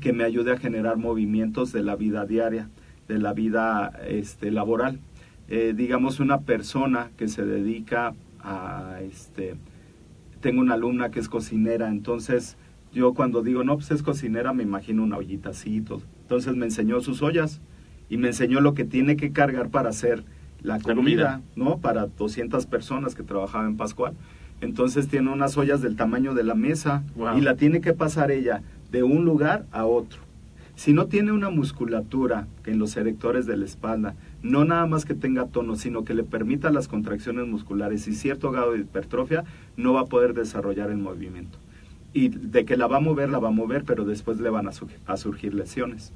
[0.00, 2.68] que me ayude a generar movimientos de la vida diaria,
[3.08, 4.98] de la vida este, laboral.
[5.48, 9.54] Eh, digamos, una persona que se dedica a, este,
[10.40, 12.56] tengo una alumna que es cocinera, entonces
[12.92, 16.02] yo cuando digo, no, pues es cocinera, me imagino una ollita así y todo.
[16.26, 17.60] Entonces me enseñó sus ollas
[18.08, 20.24] y me enseñó lo que tiene que cargar para hacer
[20.60, 21.40] la comida, comida.
[21.54, 21.78] ¿no?
[21.78, 24.14] Para 200 personas que trabajaban en Pascual.
[24.60, 27.38] Entonces tiene unas ollas del tamaño de la mesa Wow.
[27.38, 30.18] y la tiene que pasar ella de un lugar a otro.
[30.74, 35.14] Si no tiene una musculatura en los erectores de la espalda, no nada más que
[35.14, 39.44] tenga tono, sino que le permita las contracciones musculares y cierto grado de hipertrofia,
[39.76, 41.56] no va a poder desarrollar el movimiento.
[42.16, 44.66] Y de que la va a mover, la va a mover, pero después le van
[44.68, 46.12] a, su- a surgir lesiones.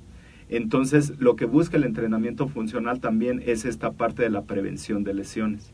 [0.48, 5.14] Entonces, lo que busca el entrenamiento funcional también es esta parte de la prevención de
[5.14, 5.72] lesiones.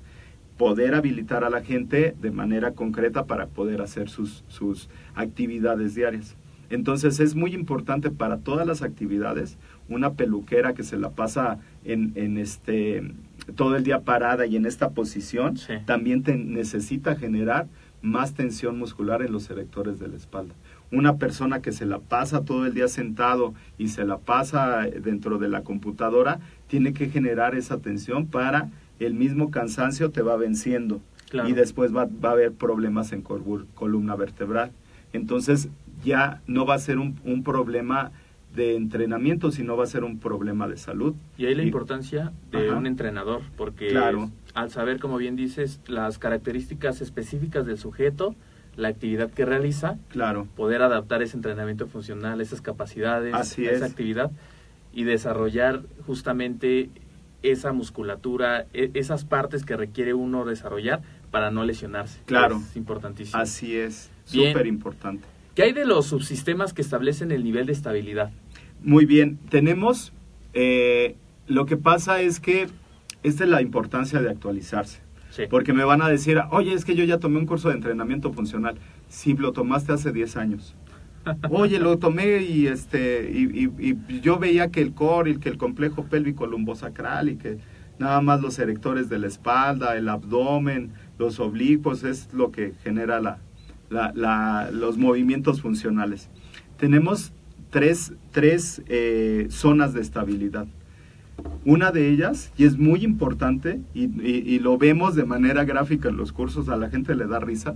[0.58, 6.36] Poder habilitar a la gente de manera concreta para poder hacer sus, sus actividades diarias.
[6.68, 9.56] Entonces es muy importante para todas las actividades
[9.88, 13.04] una peluquera que se la pasa en, en este
[13.54, 15.74] todo el día parada y en esta posición Sí.
[15.84, 17.68] también te necesita generar
[18.02, 20.54] más tensión muscular en los erectores de la espalda.
[20.92, 25.38] Una persona que se la pasa todo el día sentado y se la pasa dentro
[25.38, 28.68] de la computadora tiene que generar esa tensión para
[29.00, 31.48] el mismo cansancio te va venciendo Claro.
[31.48, 34.70] y después va, va a haber problemas en columna vertebral.
[35.12, 35.68] Entonces
[36.04, 38.12] ya no va a ser un, un problema
[38.54, 41.14] de entrenamiento, sino va a ser un problema de salud.
[41.36, 42.78] Y ahí la Y- importancia de Ajá.
[42.78, 44.30] un entrenador, porque Claro.
[44.56, 48.34] Al saber, como bien dices, las características específicas del sujeto,
[48.74, 53.90] la actividad que realiza, Claro, poder adaptar ese entrenamiento funcional, esas capacidades, Así esa es.
[53.92, 54.30] actividad
[54.92, 56.90] y desarrollar justamente
[57.42, 62.20] esa musculatura, e- esas partes que requiere uno desarrollar para no lesionarse.
[62.24, 62.56] Claro.
[62.70, 63.40] Es importantísimo.
[63.40, 65.24] así es, súper importante.
[65.54, 68.30] ¿Qué hay de los subsistemas que establecen el nivel de estabilidad?
[68.82, 70.12] Muy bien, tenemos,
[70.54, 71.16] eh,
[71.46, 72.68] lo que pasa es que
[73.22, 75.00] esta es la importancia de actualizarse.
[75.30, 75.42] Sí.
[75.50, 78.32] Porque me van a decir, oye, es que yo ya tomé un curso de entrenamiento
[78.32, 78.76] funcional.
[79.08, 80.74] Si lo tomaste hace 10 años.
[81.50, 85.48] Oye, lo tomé y este y, y- y yo veía que el core y que
[85.48, 87.58] el complejo pélvico lumbosacral y que
[87.98, 93.20] nada más los erectores de la espalda, el abdomen, los oblicuos es lo que genera
[93.20, 93.38] la,
[93.90, 96.28] la- la- los movimientos funcionales.
[96.76, 97.32] Tenemos
[97.70, 100.66] tres, tres eh, zonas de estabilidad.
[101.64, 106.08] Una de ellas, y es muy importante, y, y- y lo vemos de manera gráfica
[106.08, 107.74] en los cursos, a la gente le da risa,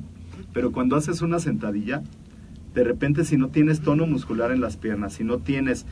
[0.52, 2.02] pero cuando haces una sentadilla,
[2.74, 5.86] de repente si no tienes tono muscular en las piernas, si no tienes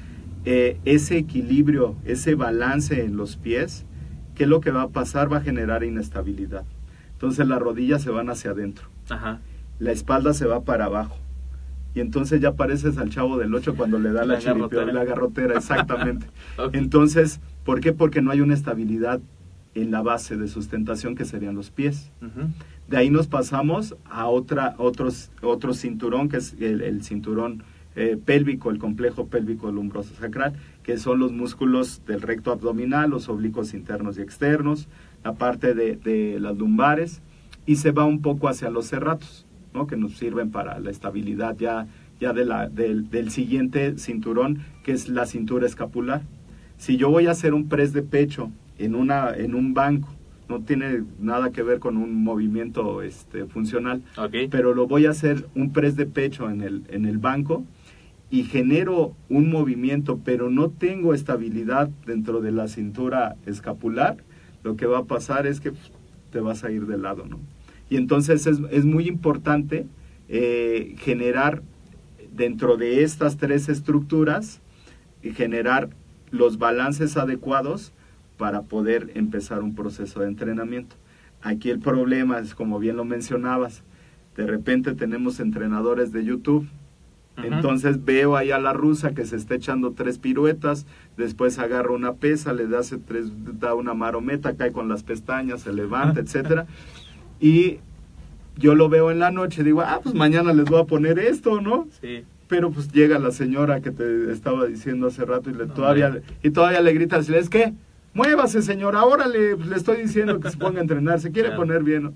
[0.45, 3.85] eh, ese equilibrio, ese balance en los pies,
[4.37, 5.31] ¿qué es lo que va a pasar?
[5.33, 6.65] Va a generar inestabilidad.
[7.13, 9.41] Entonces las rodillas se van hacia adentro, Ajá.
[9.81, 11.17] la espalda se va para abajo.
[11.95, 14.93] Y entonces ya pareces al chavo del 8 cuando le da la, La chiripio- garrotera.
[14.93, 16.27] la garrotera, exactamente.
[16.73, 17.93] Entonces, ¿por qué?
[17.93, 19.21] Porque no hay una estabilidad
[19.75, 22.11] en la base de sustentación que serían los pies.
[22.89, 27.63] De ahí nos pasamos a otra, otros, otro cinturón, que es el, el cinturón
[27.95, 33.29] eh, pélvico, el complejo pélvico lumbroso sacral, que son los músculos del recto abdominal, los
[33.29, 34.89] oblicuos internos y externos,
[35.23, 37.21] la parte de, de las lumbares,
[37.67, 39.87] y se va un poco hacia los cerratos, ¿no?
[39.87, 41.87] que nos sirven para la estabilidad ya,
[42.19, 46.23] ya de la, del, del siguiente cinturón, que es la cintura escapular.
[46.79, 50.09] Si yo voy a hacer un press de pecho en, una, en un banco
[50.49, 54.03] no tiene nada que ver con un movimiento este, funcional,
[54.51, 57.65] pero lo voy a hacer un press de pecho en el, en el banco
[58.31, 64.17] y genero un movimiento, pero no tengo estabilidad dentro de la cintura escapular,
[64.63, 65.73] lo que va a pasar es que
[66.31, 67.41] te vas a ir de lado, ¿no?
[67.91, 69.87] Y entonces es, es muy importante
[70.29, 71.63] eh, generar
[72.35, 74.61] dentro de estas tres estructuras,
[75.23, 75.91] y generar
[76.31, 77.93] los balances adecuados
[78.37, 80.97] para poder empezar un proceso de entrenamiento.
[81.43, 83.83] Aquí el problema es, como bien lo mencionabas,
[84.37, 86.69] de repente tenemos entrenadores de YouTube,
[87.37, 90.87] entonces veo ahí a la rusa que se está echando tres piruetas,
[91.17, 95.73] después agarra una pesa, le da, tres, da una marometa, cae con las pestañas, se
[95.73, 96.67] levanta, etcétera.
[97.41, 97.79] Y
[98.57, 101.61] yo lo veo en la noche, digo, ah, pues mañana les voy a poner esto,
[101.61, 101.87] ¿no?
[102.01, 102.25] Sí.
[102.49, 106.21] Pero pues llega la señora que te estaba diciendo hace rato y le No, todavía
[106.43, 107.75] y todavía le grita, es que
[108.15, 111.63] muévase señora, órale, pues, le estoy diciendo que se ponga a entrenar, se quiere Claro.
[111.63, 112.13] poner bien.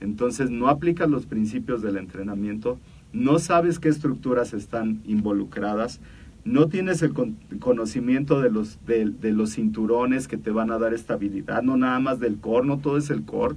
[0.00, 2.78] Entonces no aplicas los principios del entrenamiento,
[3.12, 6.00] no sabes qué estructuras están involucradas,
[6.44, 10.78] no tienes el con- conocimiento de los, de, de los cinturones que te van a
[10.78, 13.54] dar estabilidad, no nada más del core, no todo es el core.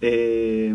[0.00, 0.74] Eh,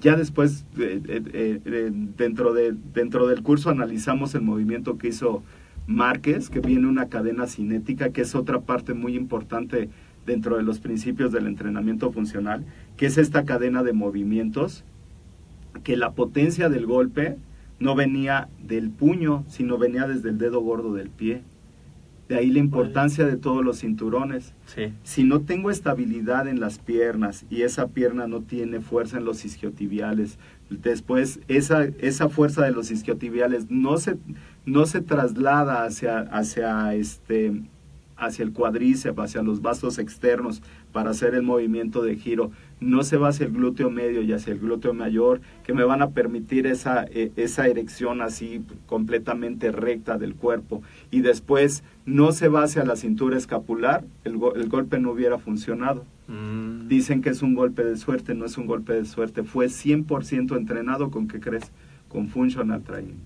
[0.00, 5.42] ya después, eh, eh, eh, dentro, de, dentro del curso analizamos el movimiento que hizo
[5.86, 9.90] Márquez, que viene una cadena cinética, que es otra parte muy importante
[10.26, 12.64] dentro de los principios del entrenamiento funcional,
[12.96, 14.84] que es esta cadena de movimientos,
[15.84, 17.36] que la potencia del golpe
[17.78, 21.42] no venía del puño, sino venía desde el dedo gordo del pie.
[22.30, 24.54] De ahí la importancia de todos los cinturones.
[24.66, 24.92] Sí.
[25.02, 29.44] Si no tengo estabilidad en las piernas y esa pierna no tiene fuerza en los
[29.44, 30.38] isquiotibiales,
[30.70, 34.16] después esa, esa fuerza de los isquiotibiales no se,
[34.64, 37.62] no se traslada hacia, hacia, este,
[38.16, 40.62] hacia el cuádriceps, hacia los vasos externos
[40.92, 44.52] para hacer el movimiento de giro, no se va hacia el glúteo medio y hacia
[44.54, 50.16] el glúteo mayor, que me van a permitir esa, eh, esa erección así completamente recta
[50.18, 50.82] del cuerpo.
[51.10, 55.38] Y después no se va hacia la cintura escapular, el, go- el golpe no hubiera
[55.38, 56.04] funcionado.
[56.28, 56.88] Mm.
[56.88, 59.42] Dicen que es un golpe de suerte, no es un golpe de suerte.
[59.42, 61.70] Fue 100% entrenado con, ¿qué crees?
[62.08, 63.18] Con Functional Training.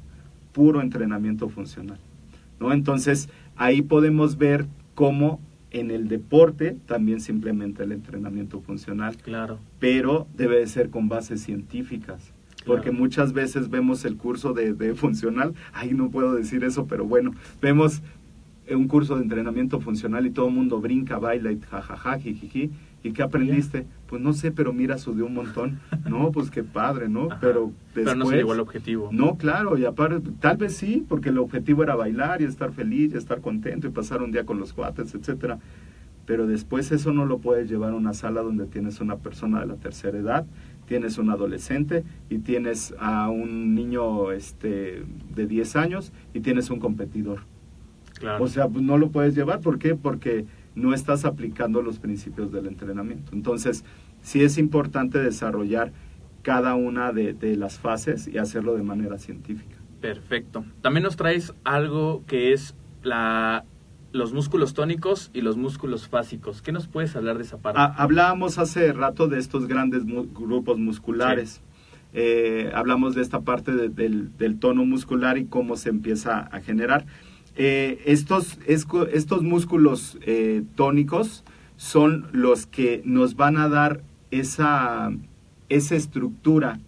[0.53, 1.99] Puro entrenamiento funcional.
[2.61, 2.73] ¿no?
[2.73, 5.41] Entonces, ahí podemos ver cómo
[5.75, 9.59] en el deporte también se implementa el entrenamiento funcional, Claro.
[9.81, 12.33] pero debe de ser con bases científicas.
[12.65, 17.05] Porque muchas veces vemos el curso de, de funcional, ay, no puedo decir eso, pero
[17.05, 18.01] bueno, vemos
[18.71, 22.71] un curso de entrenamiento funcional y todo el mundo brinca, baila y jajaja, jijiji.
[23.05, 23.87] ¿Y qué aprendiste?
[24.09, 25.79] Pues no sé, pero mira, sudé un montón.
[26.09, 27.27] No, pues qué padre, ¿no?
[27.27, 27.39] Ajá.
[27.41, 28.05] Pero después...
[28.07, 29.09] Pero no se llegó al objetivo.
[29.13, 33.13] No, claro, y aparte, tal vez sí, porque el objetivo era bailar y estar feliz
[33.15, 35.59] y estar contento y pasar un día con los cuates, etcétera.
[36.27, 39.67] Pero después eso no lo puedes llevar a una sala donde tienes una persona de
[39.67, 40.47] la tercera edad,
[40.87, 46.81] tienes un adolescente y tienes a un niño este, de 10 años y tienes un
[46.81, 47.41] competidor.
[48.19, 48.45] Claro.
[48.45, 49.61] O sea, pues no lo puedes llevar.
[49.61, 49.95] ¿Por qué?
[49.95, 53.33] Porque no estás aplicando los principios del entrenamiento.
[53.33, 53.85] Entonces,
[54.23, 55.93] sí es importante desarrollar
[56.43, 59.77] cada una de, de las fases y hacerlo de manera científica.
[60.01, 60.65] Perfecto.
[60.83, 63.65] También nos traes algo que es la
[64.13, 66.63] los músculos tónicos y los músculos fásicos.
[66.63, 67.81] ¿Qué nos puedes hablar de esa parte?
[67.81, 71.63] Ha- hablábamos hace rato de estos grandes mu- grupos musculares.
[72.13, 76.61] Eh, hablamos de esta parte de- del, del tono muscular y cómo se empieza a
[76.61, 77.07] generar.
[77.57, 81.45] Eh, estos, estos músculos eh, tónicos
[81.77, 85.13] son los que nos van a dar esa,
[85.69, 86.81] esa estructura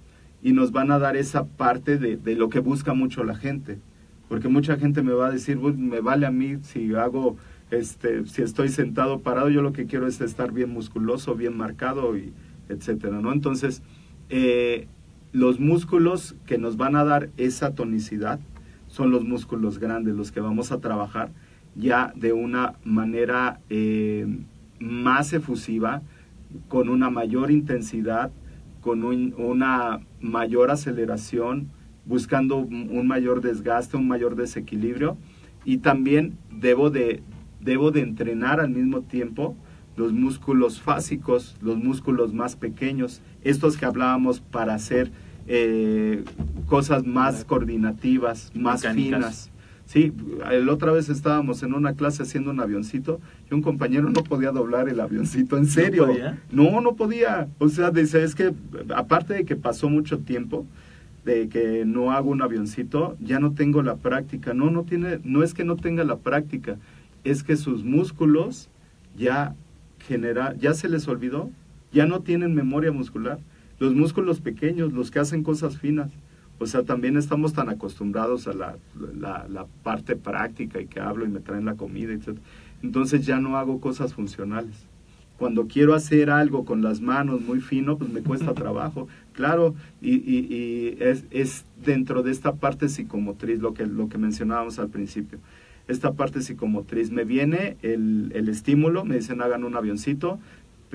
[0.42, 3.78] y nos van a dar esa parte de, de lo que busca mucho la gente.
[4.28, 7.36] Porque mucha gente me va a decir, "Pues, me vale a mí si hago,
[7.70, 12.16] este, si estoy sentado parado, yo lo que quiero es estar bien musculoso, bien marcado,
[12.16, 12.32] y
[12.68, 13.32] etcétera, ¿no?
[13.32, 13.82] Entonces,
[14.28, 14.88] eh,
[15.32, 18.40] los músculos que nos van a dar esa tonicidad
[18.96, 21.28] son los músculos grandes, los que vamos a trabajar
[21.74, 24.26] ya de una manera eh,
[24.80, 26.00] más efusiva,
[26.68, 28.30] con una mayor intensidad,
[28.80, 31.68] con un- una mayor aceleración,
[32.06, 35.18] buscando un un mayor desgaste, un mayor desequilibrio.
[35.66, 37.22] Y también debo de,
[37.60, 39.54] debo de entrenar al mismo tiempo
[39.96, 45.10] los músculos fásicos, los músculos más pequeños, estos que hablábamos para hacer
[45.46, 46.24] eh,
[46.66, 49.18] cosas más coordinativas, más Mecánicas.
[49.18, 49.50] finas.
[49.86, 50.12] Sí,
[50.60, 54.50] la otra vez estábamos en una clase haciendo un avioncito y un compañero no podía
[54.50, 56.08] doblar el avioncito, en serio.
[56.08, 56.42] podía?
[56.50, 57.46] No, no podía.
[57.58, 58.52] O sea, dice, es que
[58.94, 60.66] aparte de que pasó mucho tiempo,
[61.24, 64.54] de que no hago un avioncito, ya no tengo la práctica.
[64.54, 66.78] No, no tiene, no es que no tenga la práctica,
[67.22, 68.68] es que sus músculos
[69.16, 69.54] ya
[70.00, 71.50] genera, ya se les olvidó,
[71.92, 73.38] ya no tienen memoria muscular.
[73.78, 76.10] Los músculos pequeños, los que hacen cosas finas.
[76.58, 78.76] O sea, también estamos tan acostumbrados a la,
[79.18, 82.38] la, la parte práctica y que hablo y me traen la comida, etc.
[82.82, 84.86] Entonces ya no hago cosas funcionales
[85.38, 89.08] cuando quiero hacer algo con las manos muy fino, pues me cuesta trabajo.
[89.32, 94.18] Claro, y, y, y es, es, dentro de esta parte psicomotriz, lo que, lo que
[94.18, 95.38] mencionábamos al principio.
[95.88, 100.40] Esta parte psicomotriz, me viene el, el estímulo, me dicen hagan un avioncito,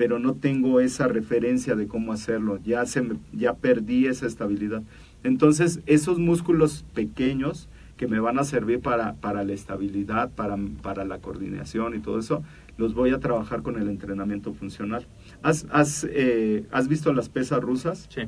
[0.02, 4.82] pero no tengo esa referencia de cómo hacerlo, ya, se me, ya perdí esa estabilidad.
[5.22, 11.04] Entonces, esos músculos pequeños que me van a servir para, para la estabilidad, para, para
[11.04, 12.42] la coordinación y todo eso,
[12.78, 15.06] los voy a trabajar con el entrenamiento funcional.
[15.40, 18.08] ¿Has, has, eh, ¿has visto las pesas rusas?
[18.12, 18.22] Sí.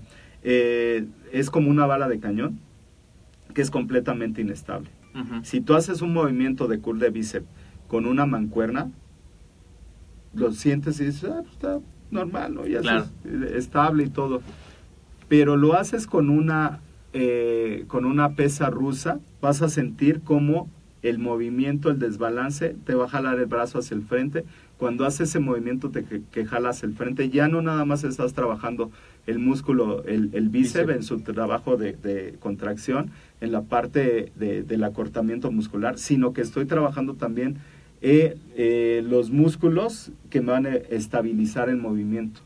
[0.45, 2.61] Eh, es como una bala de cañón
[3.53, 4.91] que es completamente inestable.
[5.43, 7.49] Si tú haces un movimiento de curl de bíceps
[7.89, 8.93] con una mancuerna,
[10.35, 11.79] lo sientes y dices, ah, pues está
[12.11, 12.67] normal, ¿no?
[12.67, 13.07] Ya Claro.
[13.25, 14.43] es estable y todo.
[15.29, 16.81] Pero lo haces con una,
[17.13, 20.69] eh, con una pesa rusa, vas a sentir como
[21.03, 24.45] el movimiento, el desbalance, te va a jalar el brazo hacia el frente.
[24.79, 28.33] Cuando haces ese movimiento te, que, que jalas el frente, ya no nada más estás
[28.33, 28.91] trabajando
[29.27, 30.97] el músculo, el, el bíceps Bíceps.
[30.97, 33.11] en su trabajo de, de contracción,
[33.41, 37.59] en la parte de, del acortamiento muscular, sino que estoy trabajando también
[38.05, 42.41] eh, eh, los músculos que me van a estabilizar el movimiento.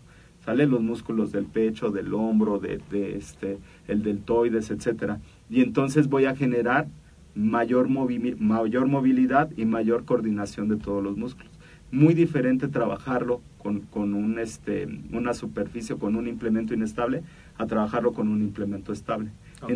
[0.45, 0.67] ¿Sale?
[0.67, 5.21] Los músculos del pecho, del hombro, de, de este, el deltoides, etcétera.
[5.51, 6.87] Y entonces voy a generar
[7.35, 11.53] mayor, movi- mayor movilidad y mayor coordinación de todos los músculos.
[11.93, 17.23] Muy diferente trabajarlo con, con un, este, una superficie, con un implemento inestable,
[17.59, 19.29] a trabajarlo con un implemento estable.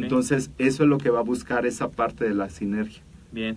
[0.05, 3.03] Entonces, eso es lo que va a buscar esa parte de la sinergia.
[3.31, 3.57] Bien.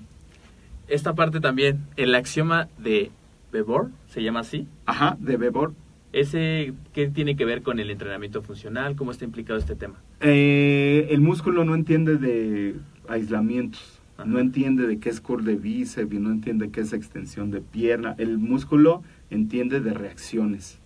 [0.87, 3.11] Esta parte también, el axioma de
[3.51, 4.67] Bebor, se llama así.
[4.85, 5.73] Ajá, de Bebor.
[6.13, 8.95] ¿Ese qué tiene que ver con el entrenamiento funcional?
[8.95, 9.95] ¿Cómo está implicado este tema?
[10.21, 12.75] Eh, el músculo no entiende de
[13.09, 14.29] aislamientos, Ajá.
[14.29, 17.61] no entiende de qué es curl de bíceps y no entiende qué es extensión de
[17.61, 18.15] pierna.
[18.17, 20.79] El músculo entiende de reacciones.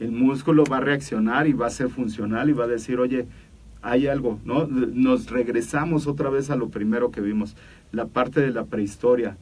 [0.00, 3.26] El músculo va a reaccionar y va a ser funcional y va a decir, oye,
[3.80, 4.66] hay algo, ¿no?
[4.66, 7.54] Nos regresamos otra vez a lo primero que vimos,
[7.94, 9.36] la parte de la prehistoria.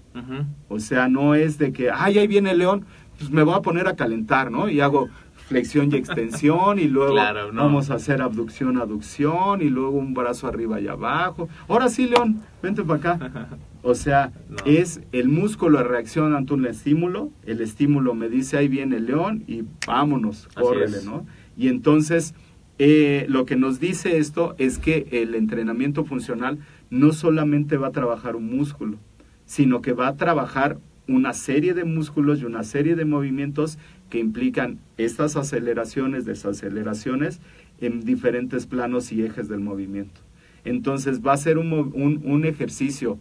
[0.69, 2.85] O sea, no es de que, ay, ahí viene el león,
[3.19, 4.69] pues me voy a poner a calentar, ¿no?
[4.69, 5.09] Y hago
[5.49, 7.63] flexión y extensión y luego Claro, no.
[7.65, 11.49] vamos a hacer abducción, aducción y luego un brazo arriba y abajo.
[11.69, 13.49] Ahora sí, león, vente para acá.
[13.85, 14.59] O sea, No.
[14.65, 19.43] es el músculo reacciona ante un estímulo, el estímulo me dice, ahí viene el león
[19.49, 20.99] y vámonos, córrele.
[21.05, 21.27] ¿no?
[21.57, 22.33] Y entonces,
[22.79, 26.59] eh, lo que nos dice esto es que el entrenamiento funcional
[26.93, 28.99] no solamente va a trabajar un músculo,
[29.47, 30.79] sino que va a trabajar
[31.09, 33.79] una serie de músculos y una serie de movimientos
[34.11, 37.41] que implican estas aceleraciones, desaceleraciones
[37.81, 40.21] en diferentes planos y ejes del movimiento.
[40.67, 43.19] Entonces va a ser un, ejercicio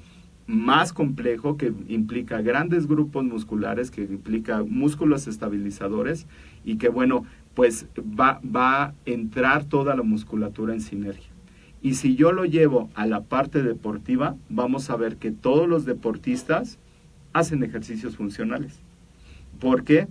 [0.48, 6.28] más complejo que implica grandes grupos musculares, que implica músculos estabilizadores
[6.66, 11.31] y que bueno, pues va a entrar toda la musculatura en sinergia.
[11.82, 15.86] Y si yo lo llevo a la parte deportiva, vamos a ver que todos los
[15.86, 16.78] deportistas
[17.34, 18.80] hacen ejercicios funcionales.
[19.60, 20.08] ¿Por qué?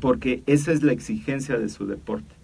[0.00, 2.34] Porque esa es la exigencia de su deporte.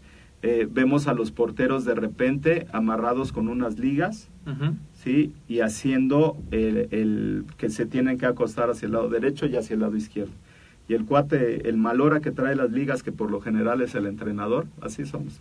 [0.43, 4.28] Eh, vemos a los porteros de repente amarrados con unas ligas.
[4.93, 5.32] ¿sí?
[5.49, 9.74] Y haciendo el, el que se tienen que acostar hacia el lado derecho y hacia
[9.74, 10.32] el lado izquierdo.
[10.89, 14.07] Y el cuate, el malora que trae las ligas, que por lo general es el
[14.07, 15.41] entrenador, así somos,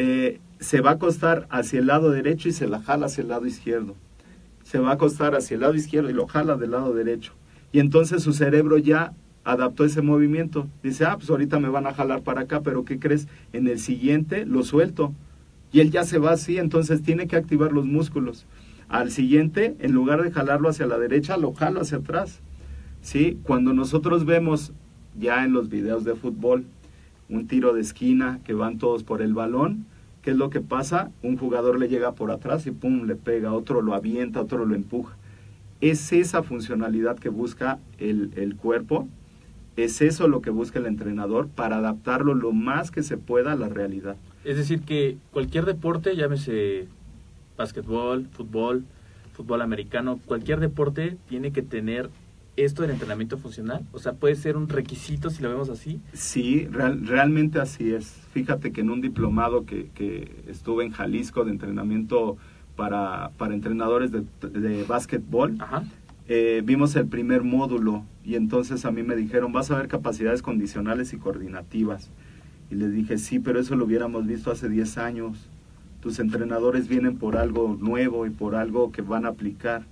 [0.00, 3.28] eh, se va a acostar hacia el lado derecho y se la jala hacia el
[3.28, 3.96] lado izquierdo.
[4.62, 7.32] Se va a acostar hacia el lado izquierdo y lo jala del lado derecho.
[7.72, 10.68] Y entonces su cerebro ya adaptó ese movimiento.
[10.84, 13.26] Dice, ah, pues ahorita me van a jalar para acá, pero ¿qué crees?
[13.52, 15.12] En el siguiente lo suelto.
[15.72, 18.46] Y él ya se va así, entonces tiene que activar los músculos.
[18.88, 22.38] Al siguiente, en lugar de jalarlo hacia la derecha, lo jalo hacia atrás.
[23.02, 23.36] ¿Sí?
[23.42, 24.72] Cuando nosotros vemos
[25.18, 26.66] ya en los videos de fútbol
[27.28, 29.86] un tiro de esquina que van todos por el balón,
[30.22, 31.10] ¿qué es lo que pasa?
[31.22, 34.74] Un jugador le llega por atrás y pum, le pega, otro lo avienta, otro lo
[34.74, 35.16] empuja.
[35.80, 39.08] Es esa funcionalidad que busca el, el cuerpo,
[39.76, 43.56] es eso lo que busca el entrenador para adaptarlo lo más que se pueda a
[43.56, 44.16] la realidad.
[44.44, 46.88] Es decir, que cualquier deporte, llámese
[47.56, 48.84] básquetbol, fútbol,
[49.34, 52.10] fútbol americano, cualquier deporte tiene que tener
[52.64, 53.84] esto del entrenamiento funcional.
[53.92, 56.00] O sea, puede ser un requisito si lo vemos así.
[56.12, 58.06] Sí, real- realmente así es.
[58.32, 62.36] Fíjate que en un diplomado que, que estuve en Jalisco de entrenamiento
[62.76, 65.82] para, para entrenadores de, de básquetbol, Ajá.
[66.28, 70.42] eh, vimos el primer módulo y entonces a mí me dijeron, vas a ver capacidades
[70.42, 72.10] condicionales y coordinativas.
[72.70, 75.48] Y les dije, sí, pero eso lo hubiéramos visto hace 10 años.
[76.02, 79.84] Tus entrenadores vienen por algo nuevo y por algo que van a aplicar.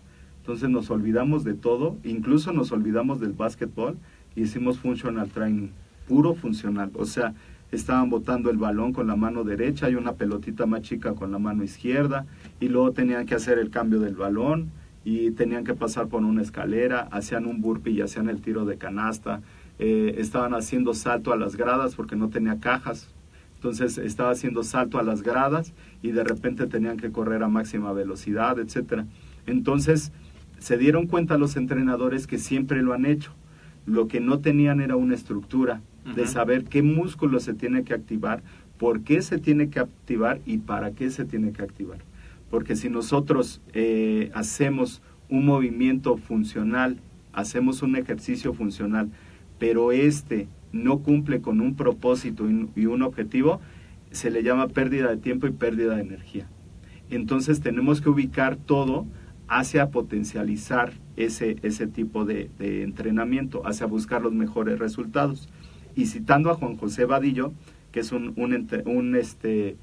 [0.47, 3.97] Entonces nos olvidamos de todo, incluso nos olvidamos del básquetbol
[4.37, 5.71] y hicimos functional training,
[6.07, 6.93] puro funcional.
[6.95, 7.35] O sea,
[7.73, 11.41] estaban botando el balón con la mano derecha y una pelotita más chica con la
[11.41, 12.27] mano izquierda
[12.61, 14.71] y luego tenían que hacer el cambio del balón
[15.05, 18.79] y tenían que pasar por una escalera, hacían un burpee y hacían el tiro de
[18.79, 19.41] canasta,
[19.81, 23.13] eh, estaban haciendo salto a las gradas porque no tenía cajas,
[23.57, 25.73] entonces estaba haciendo salto a las gradas
[26.03, 29.07] y de repente tenían que correr a máxima velocidad, etcétera.
[29.47, 30.13] Entonces
[30.59, 33.33] se dieron cuenta los entrenadores que siempre lo han hecho.
[33.85, 35.81] Lo que no tenían era una estructura
[36.15, 38.43] de saber qué músculo se tiene que activar,
[38.79, 41.99] por qué se tiene que activar y para qué se tiene que activar.
[42.51, 46.99] Porque si nosotros eh, hacemos un movimiento funcional,
[47.33, 49.11] hacemos un ejercicio funcional,
[49.59, 52.47] pero este no cumple con un propósito
[52.77, 53.61] y un objetivo,
[54.11, 56.49] se le llama pérdida de tiempo y pérdida de energía.
[57.11, 59.07] Entonces tenemos que ubicar todo
[59.49, 65.49] hacia potencializar ese, ese tipo de, entrenamiento, hacia buscar los mejores resultados.
[65.95, 67.53] Y citando a Juan José Vadillo,
[67.93, 69.77] que es un, este,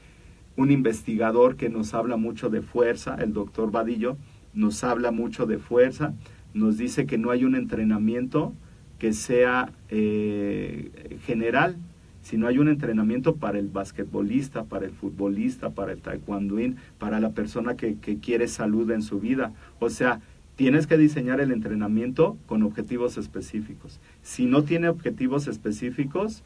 [0.56, 4.18] un investigador que nos habla mucho de fuerza, el doctor Vadillo
[4.54, 6.14] nos habla mucho de fuerza,
[6.54, 8.54] nos dice que no hay un entrenamiento
[9.00, 11.78] que sea eh, general,
[12.24, 17.30] sino hay un entrenamiento para el basquetbolista, para el futbolista, para el taekwondoín, para la
[17.32, 19.54] persona que, que quiere salud en su vida.
[19.80, 20.20] O sea,
[20.56, 24.00] tienes que diseñar el entrenamiento con objetivos específicos.
[24.22, 26.44] Si no tiene objetivos específicos,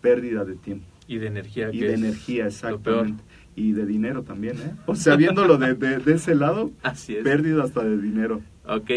[0.00, 0.86] pérdida de tiempo.
[1.06, 1.70] Y de energía.
[1.72, 3.22] Y que de es energía, exactamente.
[3.56, 4.72] Y de dinero también, ¿eh?
[4.86, 7.24] O sea, viéndolo de, de- de ese lado, Así es.
[7.24, 8.40] pérdida hasta de dinero.
[8.66, 8.90] Ok.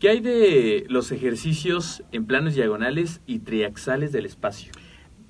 [0.00, 4.72] ¿Qué hay de los ejercicios en planos diagonales y triaxales del espacio?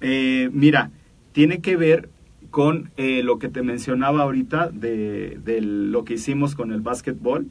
[0.00, 0.92] Eh, mira,
[1.32, 2.08] tiene que ver
[2.50, 7.48] con eh, lo que te mencionaba ahorita de, de lo que hicimos con el básquetbol.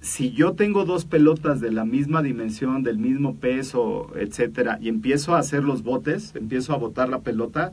[0.00, 5.36] Si yo tengo dos pelotas de la misma dimensión, del mismo peso, etcétera, y empiezo
[5.36, 7.72] a hacer los botes, empiezo a botar la pelota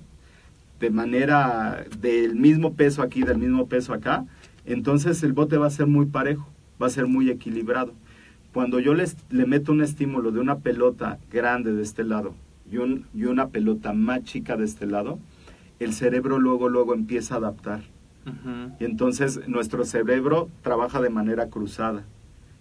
[0.79, 4.25] de manera del mismo peso aquí, del mismo peso acá,
[4.67, 6.47] entonces el bote va a ser muy parejo,
[6.79, 7.95] va a ser muy equilibrado.
[8.57, 12.33] Cuando yo les, le meto un estímulo de una pelota grande de este lado
[12.67, 15.19] y, un, y una pelota más chica de este lado,
[15.79, 17.81] el cerebro luego, luego empieza a adaptar.
[18.79, 22.03] Y entonces nuestro cerebro trabaja de manera cruzada.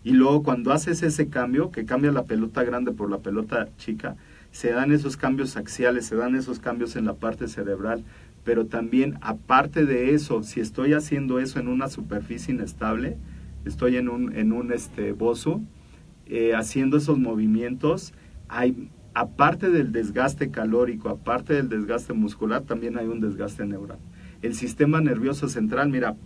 [0.05, 4.16] Y luego cuando haces ese cambio, que cambia la pelota grande por la pelota chica,
[4.51, 8.05] se dan esos cambios axiales, se dan esos cambios en la parte cerebral.
[8.44, 13.16] Pero también, aparte de eso, si estoy haciendo eso en una superficie inestable,
[13.64, 15.62] estoy en un, en un este, bozo,
[16.27, 18.12] eh, haciendo esos movimientos,
[18.49, 23.99] hay, aparte del desgaste calórico, aparte del desgaste muscular, también hay un desgaste neural.
[24.43, 26.16] El sistema nervioso central, mira,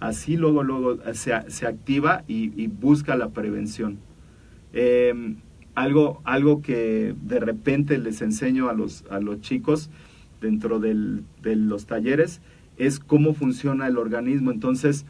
[0.00, 3.98] así luego, luego se, se activa y, busca la prevención.
[4.72, 5.34] Eh,
[5.74, 9.90] algo, algo que de repente les enseño a los, a los chicos
[10.40, 12.40] dentro del- de los talleres
[12.76, 14.50] es cómo funciona el organismo.
[14.50, 15.04] Entonces,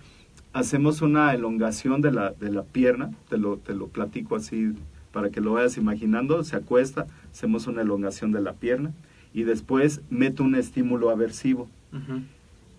[0.53, 4.73] hacemos una elongación de la, de la pierna, te lo, te lo platico así
[5.13, 8.93] para que lo vayas imaginando, se acuesta, hacemos una elongación de la pierna
[9.33, 11.69] y después meto un estímulo aversivo.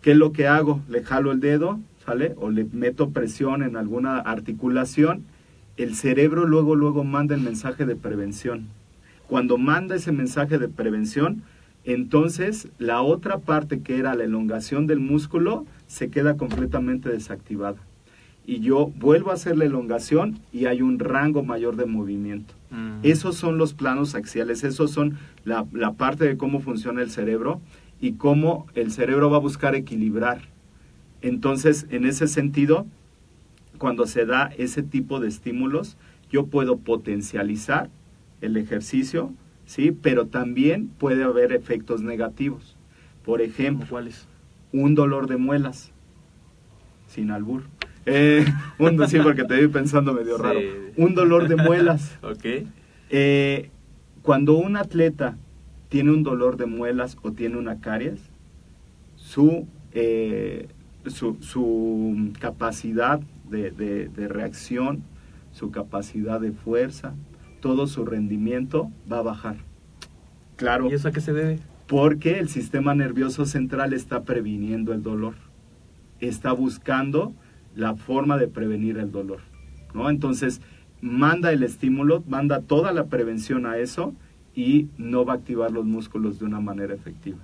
[0.01, 0.82] ¿Qué es lo que hago?
[0.89, 2.34] Le jalo el dedo, ¿sale?
[2.38, 5.26] O le meto presión en alguna articulación.
[5.78, 8.67] El cerebro luego, luego manda el mensaje de prevención.
[9.28, 11.43] Cuando manda ese mensaje de prevención,
[11.84, 17.77] entonces la otra parte que era la elongación del músculo se queda completamente desactivada.
[18.45, 22.53] Y yo vuelvo a hacer la elongación y hay un rango mayor de movimiento.
[22.71, 22.99] Mm.
[23.03, 27.61] Esos son los planos axiales, esos son la, la parte de cómo funciona el cerebro
[27.99, 30.41] y cómo el cerebro va a buscar equilibrar.
[31.21, 32.88] Entonces, en ese sentido,
[33.77, 35.97] cuando se da ese tipo de estímulos,
[36.32, 37.89] yo puedo potencializar
[38.41, 39.34] el ejercicio,
[39.72, 39.91] ¿sí?
[39.93, 42.76] Pero también puede haber efectos negativos.
[43.24, 44.28] Por ¿Cómo ejemplo, cuáles?
[44.74, 45.91] un dolor de muelas,
[47.07, 47.63] sin albur.
[48.05, 48.45] Eh,
[48.80, 50.43] un, sí, porque te vi pensando medio Sí.
[50.43, 50.59] raro.
[50.97, 52.17] Un dolor de muelas.
[52.24, 52.45] Ok.
[53.09, 53.69] Eh,
[54.22, 55.38] cuando un atleta
[55.89, 58.19] tiene un dolor de muelas o tiene una caries,
[59.15, 60.67] su, eh,
[61.07, 63.19] su, su capacidad
[63.49, 65.03] de, de- de reacción,
[65.53, 67.13] su capacidad de fuerza,
[67.62, 69.55] todo su rendimiento va a bajar.
[70.57, 71.59] Claro, ¿Y eso a qué se debe?
[71.91, 75.34] porque el sistema nervioso central está previniendo el dolor,
[76.22, 77.34] está buscando
[77.76, 79.39] la forma de prevenir el dolor,
[79.93, 80.09] ¿no?
[80.09, 80.62] Entonces,
[81.01, 84.14] manda el estímulo, manda toda la prevención a eso
[84.55, 87.39] y no va a activar los músculos de una manera efectiva.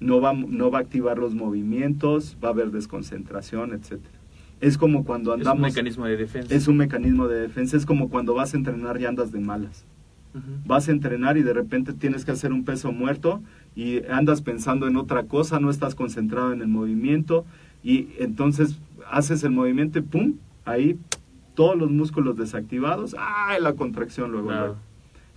[0.00, 4.00] No va, no va a activar los movimientos, va a haber desconcentración, etc.
[4.60, 5.54] Es como cuando andamos...
[5.54, 6.54] Es un mecanismo de defensa.
[6.54, 9.84] Es un mecanismo de defensa, es como cuando vas a entrenar y andas de malas.
[10.66, 13.40] Vas a entrenar y de repente tienes que hacer un peso muerto
[13.74, 17.46] y andas pensando en otra cosa, no estás concentrado en el movimiento
[17.82, 18.78] y entonces
[19.10, 20.34] haces el movimiento y ¡pum!
[20.66, 20.98] Ahí
[21.54, 23.62] todos los músculos desactivados, ¡ay!
[23.62, 24.76] La contracción luego, Claro.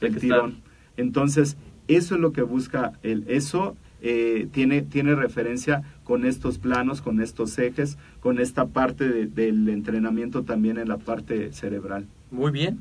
[0.02, 0.50] luego, el tirón.
[0.52, 0.62] estar-
[0.98, 1.56] Entonces,
[1.88, 3.78] eso es lo que busca el eso.
[4.02, 9.68] Eh, tiene, tiene referencia con estos planos, con estos ejes, con esta parte de- del
[9.70, 12.06] entrenamiento también en la parte cerebral.
[12.32, 12.80] Muy bien.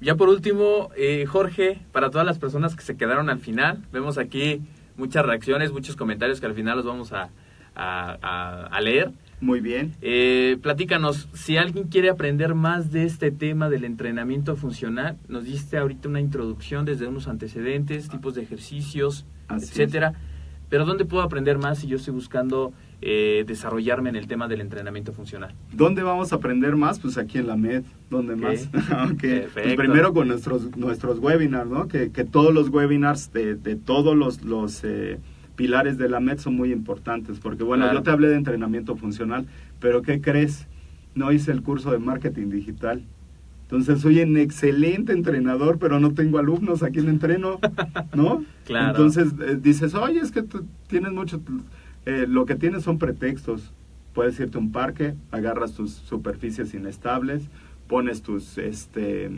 [0.00, 4.16] Ya por último, eh, Jorge, para todas las personas que se quedaron al final, vemos
[4.18, 4.60] aquí
[4.96, 7.30] muchas reacciones, muchos comentarios que al final los vamos a,
[7.74, 9.10] a- a- a leer.
[9.42, 9.94] Muy bien.
[10.02, 15.78] Eh, platícanos, si alguien quiere aprender más de este tema del entrenamiento funcional, nos diste
[15.78, 20.12] ahorita una introducción desde unos antecedentes, tipos de ejercicios, Así etcétera.
[20.70, 24.60] Pero ¿dónde puedo aprender más si yo estoy buscando eh, desarrollarme en el tema del
[24.60, 25.52] entrenamiento funcional?
[25.72, 27.00] ¿Dónde vamos a aprender más?
[27.00, 28.68] Pues aquí en la MED, ¿dónde más?
[29.12, 29.24] Ok.
[29.52, 31.88] Pues primero con nuestros, nuestros webinars, ¿no?
[31.88, 35.18] Que, que todos los webinars de, de todos los, los eh,
[35.56, 37.98] pilares de la MED son muy importantes, porque bueno, Claro.
[37.98, 39.46] yo te hablé de entrenamiento funcional,
[39.80, 40.68] pero ¿qué crees?
[41.16, 43.02] No hice el curso de marketing digital.
[43.70, 47.60] Entonces soy un excelente entrenador, pero no tengo alumnos a quien entreno,
[48.14, 48.44] ¿no?
[48.64, 48.90] Claro.
[48.90, 51.40] Entonces eh, dices, oye, es que tú tienes mucho,
[52.06, 53.72] eh, lo que tienes son pretextos.
[54.12, 57.48] Puedes irte a un parque, agarras tus superficies inestables,
[57.88, 59.30] pones tus, este,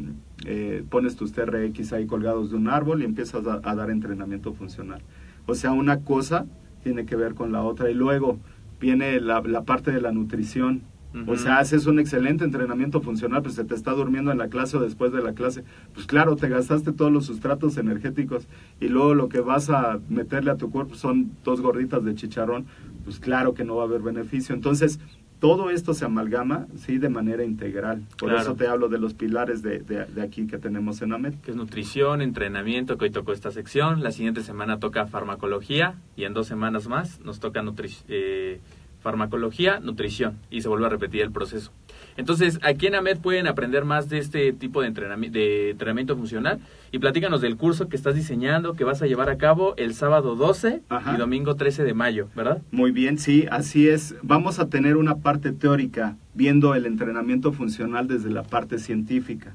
[0.45, 4.53] eh, pones tus TRX ahí colgados de un árbol y empiezas a, a dar entrenamiento
[4.53, 5.01] funcional.
[5.47, 6.47] O sea, una cosa
[6.83, 8.39] tiene que ver con la otra y luego
[8.81, 10.83] viene la, la parte de la nutrición.
[11.27, 14.77] O sea, haces un excelente entrenamiento funcional, pues se te está durmiendo en la clase
[14.79, 15.63] o después de la clase.
[15.93, 18.49] Pues claro, te gastaste todos los sustratos energéticos
[18.81, 22.65] y luego lo que vas a meterle a tu cuerpo son dos gorditas de chicharrón,
[23.05, 24.55] pues claro que no va a haber beneficio.
[24.55, 25.01] Entonces,
[25.39, 28.05] todo esto se amalgama, sí, de manera integral.
[28.17, 28.43] Por Claro.
[28.43, 31.41] eso te hablo de los pilares de, de- de aquí que tenemos en AMET.
[31.41, 34.05] que es nutrición, entrenamiento, que hoy tocó esta sección.
[34.05, 38.61] La siguiente semana toca farmacología y en dos semanas más nos toca nutri eh,
[39.03, 41.73] farmacología, nutrición y se vuelve a repetir el proceso.
[42.17, 46.61] Entonces, aquí en AMED pueden aprender más de este tipo de, entrenami- de entrenamiento funcional
[46.91, 50.37] y platícanos del curso que estás diseñando, que vas a llevar a cabo el sábado
[50.37, 51.15] 12 Ajá.
[51.15, 52.63] y domingo 13 de mayo, ¿verdad?
[52.71, 54.15] Muy bien, sí, así es.
[54.23, 59.55] Vamos a tener una parte teórica viendo el entrenamiento funcional desde la parte científica.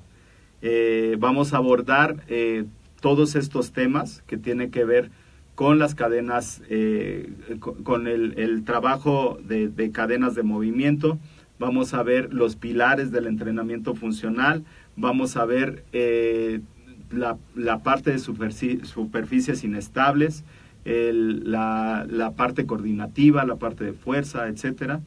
[0.61, 2.65] Eh, vamos a abordar eh,
[3.01, 5.11] todos estos temas que tienen que ver
[5.57, 11.17] con las cadenas, eh, co- con el, trabajo de, de cadenas de movimiento.
[11.57, 14.63] Vamos a ver los pilares del entrenamiento funcional.
[14.95, 16.61] Vamos a ver eh,
[17.09, 20.43] la, parte de superfi- superficies inestables,
[20.85, 25.01] la, parte coordinativa, la parte de fuerza, etcétera,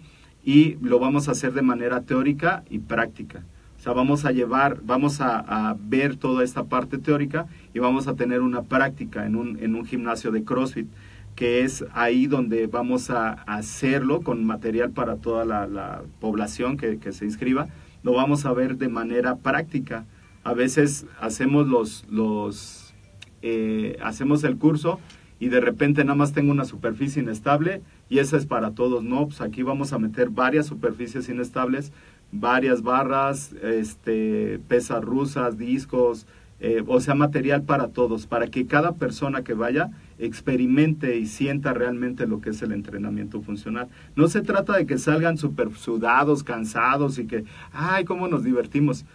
[0.45, 3.45] y lo vamos a hacer de manera teórica y práctica.
[3.79, 8.15] O sea, vamos a llevar, vamos a ver toda esta parte teórica y vamos a
[8.15, 10.89] tener una práctica en un, en un gimnasio de CrossFit,
[11.37, 16.99] que es ahí donde vamos a hacerlo con material para toda la, la población que,
[16.99, 17.69] que se inscriba.
[18.03, 20.05] Lo vamos a ver de manera práctica.
[20.43, 22.95] A veces hacemos los, los
[23.43, 25.01] eh, hacemos el curso
[25.39, 29.27] y de repente nada más tengo una superficie inestable y esa es para todos, no,
[29.27, 31.93] pues aquí vamos a meter varias superficies inestables,
[32.33, 36.27] varias barras, este, pesas rusas, discos,
[36.61, 41.73] eh, o sea, material para todos, para que cada persona que vaya experimente y sienta
[41.73, 43.89] realmente lo que es el entrenamiento funcional.
[44.15, 49.07] No se trata de que salgan super sudados, cansados y que, ay, cómo nos divertimos.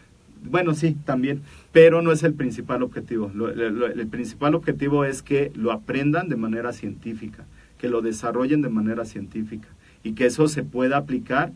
[0.50, 1.42] Bueno, sí, también,
[1.72, 3.32] pero no es el principal objetivo.
[3.56, 7.46] El principal objetivo es que lo aprendan de manera científica,
[7.78, 9.68] que lo desarrollen de manera científica
[10.04, 11.52] y que eso se pueda aplicar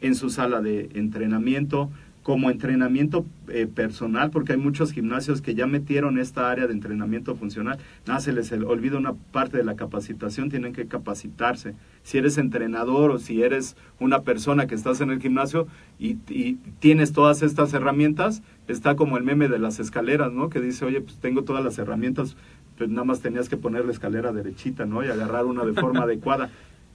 [0.00, 1.90] en su sala de entrenamiento,
[2.24, 7.36] como entrenamiento eh, personal, porque hay muchos gimnasios que ya metieron esta área de entrenamiento
[7.36, 7.78] funcional.
[8.06, 11.74] Nada, se les olvida una parte de la capacitación, tienen que capacitarse.
[12.02, 15.66] Si eres entrenador o si eres una persona que estás en el gimnasio
[15.98, 20.48] y, y tienes todas estas herramientas, está como el meme de las escaleras, ¿no?
[20.48, 22.38] Que dice, oye, pues tengo todas las herramientas,
[22.78, 25.04] pues nada más tenías que poner la escalera derechita, ¿no?
[25.04, 26.48] Y agarrar una de forma adecuada.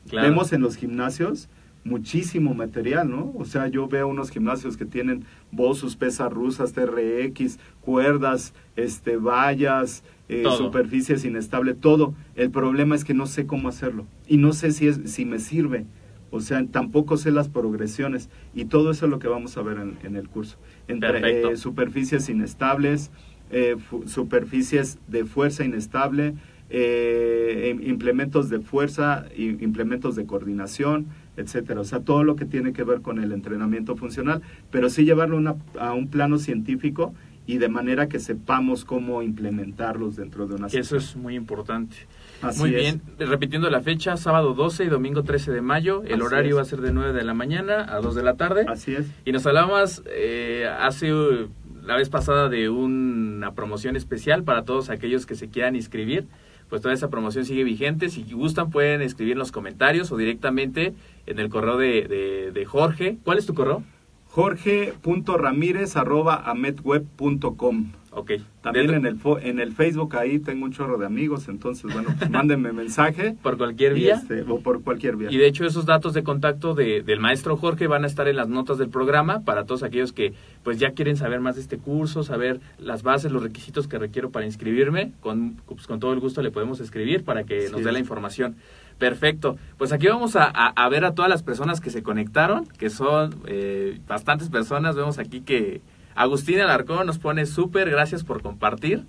[0.09, 0.27] Claro.
[0.27, 1.49] Vemos en los gimnasios
[1.84, 3.32] muchísimo material, ¿no?
[3.38, 10.03] O sea, yo veo unos gimnasios que tienen Bosus, pesas rusas, TRX, cuerdas, este, vallas,
[10.27, 12.13] eh, superficies inestable, todo.
[12.36, 15.39] El problema es que no sé cómo hacerlo y no sé si es si me
[15.39, 15.86] sirve.
[16.32, 19.77] O sea, tampoco sé las progresiones y todo eso es lo que vamos a ver
[19.80, 20.57] en, en el curso.
[20.88, 21.07] Entre
[21.53, 23.09] eh, superficies inestables,
[23.49, 26.36] eh, superficies de fuerza inestable,
[26.69, 31.07] im- implementos de fuerza, implementos de coordinación,
[31.39, 31.81] etcétera.
[31.81, 35.37] O sea, todo lo que tiene que ver con el entrenamiento funcional, pero sí llevarlo
[35.37, 37.13] una- a un plano científico
[37.47, 41.95] y de manera que sepamos cómo implementarlos dentro de una eso es muy importante.
[42.43, 42.81] Así Muy es.
[42.81, 46.03] bien, repitiendo la fecha, sábado 12 y domingo 13 de mayo.
[46.03, 46.57] El Así horario es.
[46.57, 48.65] va a ser de 9 de la mañana a 2 de la tarde.
[48.67, 49.07] Así es.
[49.25, 51.49] Y nos hablamos eh, hace uh,
[51.83, 56.27] la vez pasada de una promoción especial para todos aquellos que se quieran inscribir.
[56.69, 58.09] Pues toda esa promoción sigue vigente.
[58.09, 60.93] Si gustan pueden escribir en los comentarios o directamente
[61.30, 63.17] en el correo de, de- de Jorge.
[63.23, 63.84] ¿Cuál es tu correo?
[64.32, 67.91] jorge.ramírez arroba ametweb.com.
[68.11, 68.32] Ok.
[68.61, 71.91] También Dentro- en el, fo- en el Facebook ahí tengo un chorro de amigos, entonces
[71.93, 73.36] bueno, pues mándenme mensaje.
[73.43, 74.15] Por cualquier vía.
[74.15, 75.32] este, o por cualquier vía.
[75.32, 78.36] Y de hecho esos datos de contacto de- del maestro Jorge van a estar en
[78.36, 81.77] las notas del programa para todos aquellos que pues ya quieren saber más de este
[81.77, 85.11] curso, saber las bases, los requisitos que requiero para inscribirme.
[85.21, 87.71] Con, pues, con todo el gusto le podemos escribir para que Sí.
[87.71, 88.55] nos dé la información.
[89.00, 89.58] Perfecto.
[89.78, 92.89] Pues aquí vamos a, a- a ver a todas las personas que se conectaron, que
[92.89, 94.95] son eh, bastantes personas.
[94.95, 95.82] Vemos aquí que
[96.16, 99.06] Agustín Alarcón nos pone súper, gracias por compartir.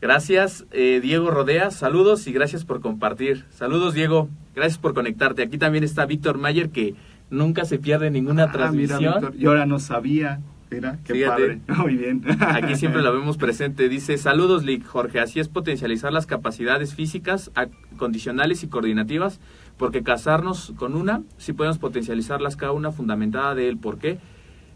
[0.00, 1.70] Gracias, eh, Diego Rodea.
[1.70, 3.44] Saludos y gracias por compartir.
[3.50, 4.28] Saludos, Diego.
[4.54, 5.42] Gracias por conectarte.
[5.42, 6.94] Aquí también está Víctor Mayer, que
[7.30, 9.14] nunca se pierde ninguna Ah, mira, transmisión.
[9.14, 10.40] Víctor, yo ahora no sabía.
[10.70, 11.42] Mira, qué Fíjate.
[11.42, 11.60] padre.
[11.82, 12.22] Muy bien.
[12.40, 13.88] Aquí siempre lo vemos presente.
[13.88, 15.20] Dice, saludos, Lick, Jorge.
[15.20, 17.50] Así es potencializar las capacidades físicas,
[17.96, 19.40] condicionales y coordinativas,
[19.76, 24.18] porque casarnos con una, sí podemos potencializarlas cada una fundamentada de el por qué,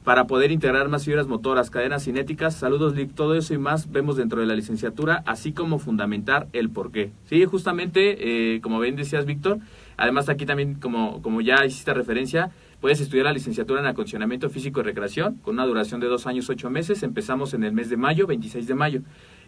[0.05, 2.55] para poder integrar más fibras motoras, cadenas cinéticas.
[2.55, 3.15] Saludos, Lick.
[3.15, 7.11] Todo eso y más vemos dentro de la licenciatura, así como fundamentar el por qué.
[7.29, 9.59] Sí, justamente, eh, como bien decías, Víctor,
[9.99, 12.51] además aquí también, como, como ya hiciste referencia,
[12.81, 16.49] Puedes estudiar la licenciatura en acondicionamiento físico y recreación con una duración de dos años,
[16.49, 17.03] ocho meses.
[17.03, 19.01] Empezamos en el mes de mayo, 26 de mayo.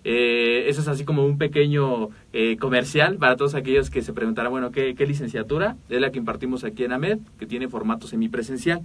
[0.02, 4.50] Eh, eso es así como un pequeño eh, comercial para todos aquellos que se preguntarán,
[4.50, 5.76] bueno, ¿qué, ¿qué licenciatura?
[5.88, 8.80] Es la que impartimos aquí en AMED, que tiene formato semipresencial.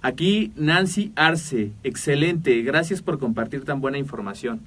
[0.00, 4.62] Aquí Nancy Arce, excelente, gracias por compartir tan buena información.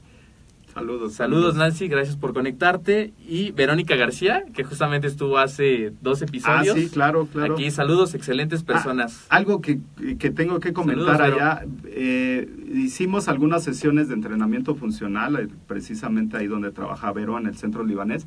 [0.74, 1.14] Saludos.
[1.14, 3.14] Saludos Nancy, gracias por conectarte.
[3.28, 6.76] Y Verónica García, que justamente estuvo hace dos Ah, episodios.
[6.78, 7.54] sí, claro, claro.
[7.54, 9.26] Aquí saludos, excelentes personas.
[9.30, 9.80] Ah, algo que,
[10.18, 16.38] que tengo que comentar Saludos, allá, eh, hicimos algunas sesiones de entrenamiento funcional, eh, precisamente
[16.38, 18.26] ahí donde trabaja Vero, en el centro libanés,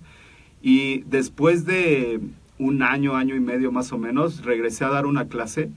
[0.62, 2.20] y después de
[2.58, 5.70] un año, año y medio más o menos, regresé a dar una clase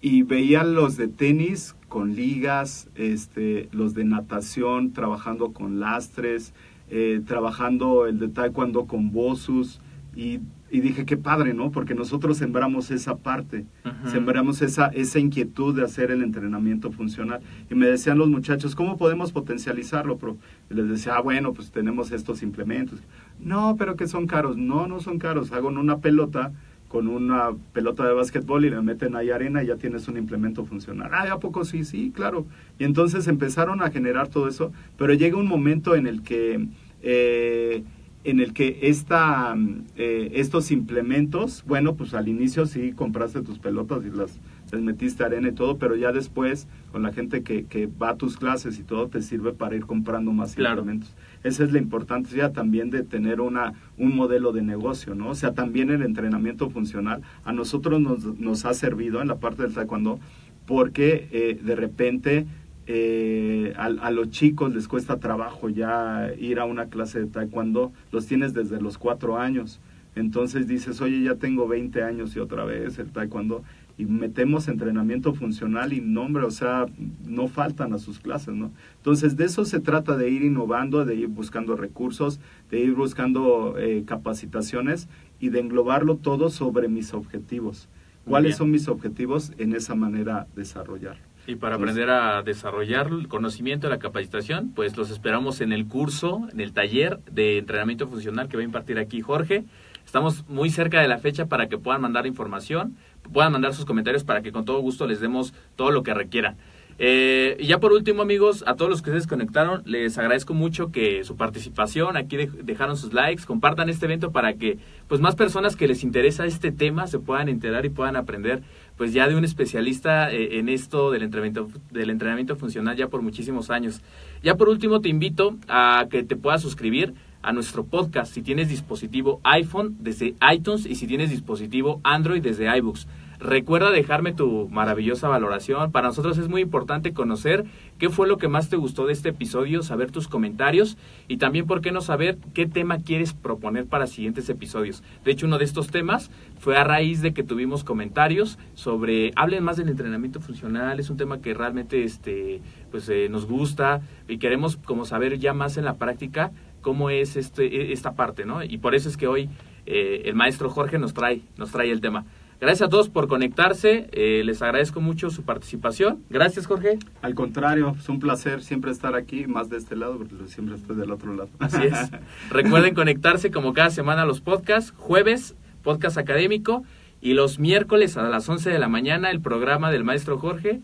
[0.00, 6.52] y veía los de tenis con ligas, este, los de natación trabajando con lastres,
[6.90, 9.80] eh, trabajando el de taekwondo con bosus
[10.14, 10.40] y,
[10.70, 11.70] y dije qué padre, ¿no?
[11.70, 13.66] Porque nosotros sembramos esa parte,
[14.10, 17.40] sembramos esa, esa inquietud de hacer el entrenamiento funcional.
[17.70, 20.36] Y me decían los muchachos, ¿cómo podemos potencializarlo, pro?
[20.70, 23.00] Y les decía, ah, bueno, pues tenemos estos implementos.
[23.38, 24.56] No, pero que son caros.
[24.56, 25.52] No, no son caros.
[25.52, 26.52] Hago una pelota
[26.88, 30.64] con una pelota de básquetbol y le meten ahí arena y ya tienes un implemento
[30.64, 31.10] funcional.
[31.12, 31.84] Ah, ¿a poco sí?
[31.84, 32.46] Sí, claro.
[32.78, 36.66] Y entonces empezaron a generar todo eso, pero llega un momento en el que,
[37.02, 37.82] eh,
[38.24, 39.56] en el que esta,
[39.96, 44.38] eh, estos implementos, bueno, pues al inicio sí compraste tus pelotas y las
[44.72, 48.16] les metiste arena y todo, pero ya después, con la gente que, que va a
[48.16, 50.80] tus clases y todo, te sirve para ir comprando más Claro.
[50.80, 51.14] implementos.
[51.46, 55.28] Esa es la importancia también de tener una, un modelo de negocio, ¿no?
[55.30, 59.62] O sea, también el entrenamiento funcional a nosotros nos, nos ha servido en la parte
[59.62, 60.18] del taekwondo
[60.66, 62.46] porque eh, de repente
[62.88, 67.92] eh, a, a los chicos les cuesta trabajo ya ir a una clase de taekwondo,
[68.10, 69.78] los tienes desde los cuatro años.
[70.16, 73.62] Entonces dices, oye, ya tengo 20 años y otra vez el taekwondo.
[73.98, 76.84] Y metemos entrenamiento funcional y nombre, o sea,
[77.26, 78.70] no faltan a sus clases, ¿no?
[78.98, 82.38] Entonces, de eso se trata, de ir innovando, de ir buscando recursos,
[82.70, 85.08] de ir buscando eh, capacitaciones
[85.40, 87.88] y de englobarlo todo sobre mis objetivos.
[88.26, 91.16] ¿Cuáles son mis objetivos en esa manera desarrollar?
[91.46, 95.86] Y para Entonces- aprender a desarrollar el conocimiento la capacitación, pues los esperamos en el
[95.86, 99.64] curso, en el taller de entrenamiento funcional que va a impartir aquí Jorge.
[100.04, 102.96] Estamos muy cerca de la fecha para que puedan mandar información,
[103.32, 106.56] puedan mandar sus comentarios para que con todo gusto les demos todo lo que requieran.
[106.98, 110.90] Eh, y ya por último, amigos, a todos los que se desconectaron, les agradezco mucho
[110.90, 115.34] que su participación, aquí dej- dejaron sus likes, compartan este evento para que pues más
[115.36, 118.62] personas que les interesa este tema se puedan enterar y puedan aprender
[118.96, 123.20] pues ya de un especialista eh, en esto del entrenamiento, del entrenamiento funcional ya por
[123.20, 124.00] muchísimos años.
[124.42, 127.12] Ya por último te invito a que te puedas suscribir
[127.46, 132.76] a nuestro podcast si tienes dispositivo iPhone desde iTunes y si tienes dispositivo Android desde
[132.76, 133.06] iBooks.
[133.38, 135.92] Recuerda dejarme tu maravillosa valoración.
[135.92, 137.66] Para nosotros es muy importante conocer
[137.98, 140.96] qué fue lo que más te gustó de este episodio, saber tus comentarios
[141.28, 145.02] y también, ¿por qué no saber qué tema quieres proponer para siguientes episodios?
[145.24, 149.64] De hecho, uno de estos temas fue a raíz de que tuvimos comentarios sobre, hablen
[149.64, 154.38] más del entrenamiento funcional, es un tema que realmente este, pues, eh, nos gusta y
[154.38, 156.52] queremos como saber ya más en la práctica
[156.86, 158.62] cómo es este, esta parte, ¿no?
[158.62, 159.50] Y por eso es que hoy
[159.86, 162.24] eh, el maestro Jorge nos trae, nos trae el tema.
[162.60, 166.22] Gracias a todos por conectarse, eh, les agradezco mucho su participación.
[166.30, 167.00] Gracias Jorge.
[167.22, 170.94] Al contrario, es un placer siempre estar aquí, más de este lado, porque siempre estoy
[170.94, 171.48] del otro lado.
[171.58, 172.12] Así es.
[172.50, 176.84] Recuerden conectarse como cada semana a los podcasts, jueves, podcast académico,
[177.20, 180.82] y los miércoles a las 11 de la mañana el programa del maestro Jorge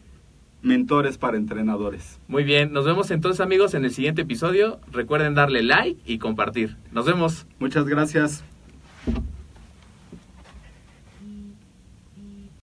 [0.62, 2.20] mentores para entrenadores.
[2.28, 4.80] Muy bien, nos vemos entonces amigos en el siguiente episodio.
[4.90, 6.76] Recuerden darle like y compartir.
[6.92, 7.46] Nos vemos.
[7.58, 8.44] Muchas gracias.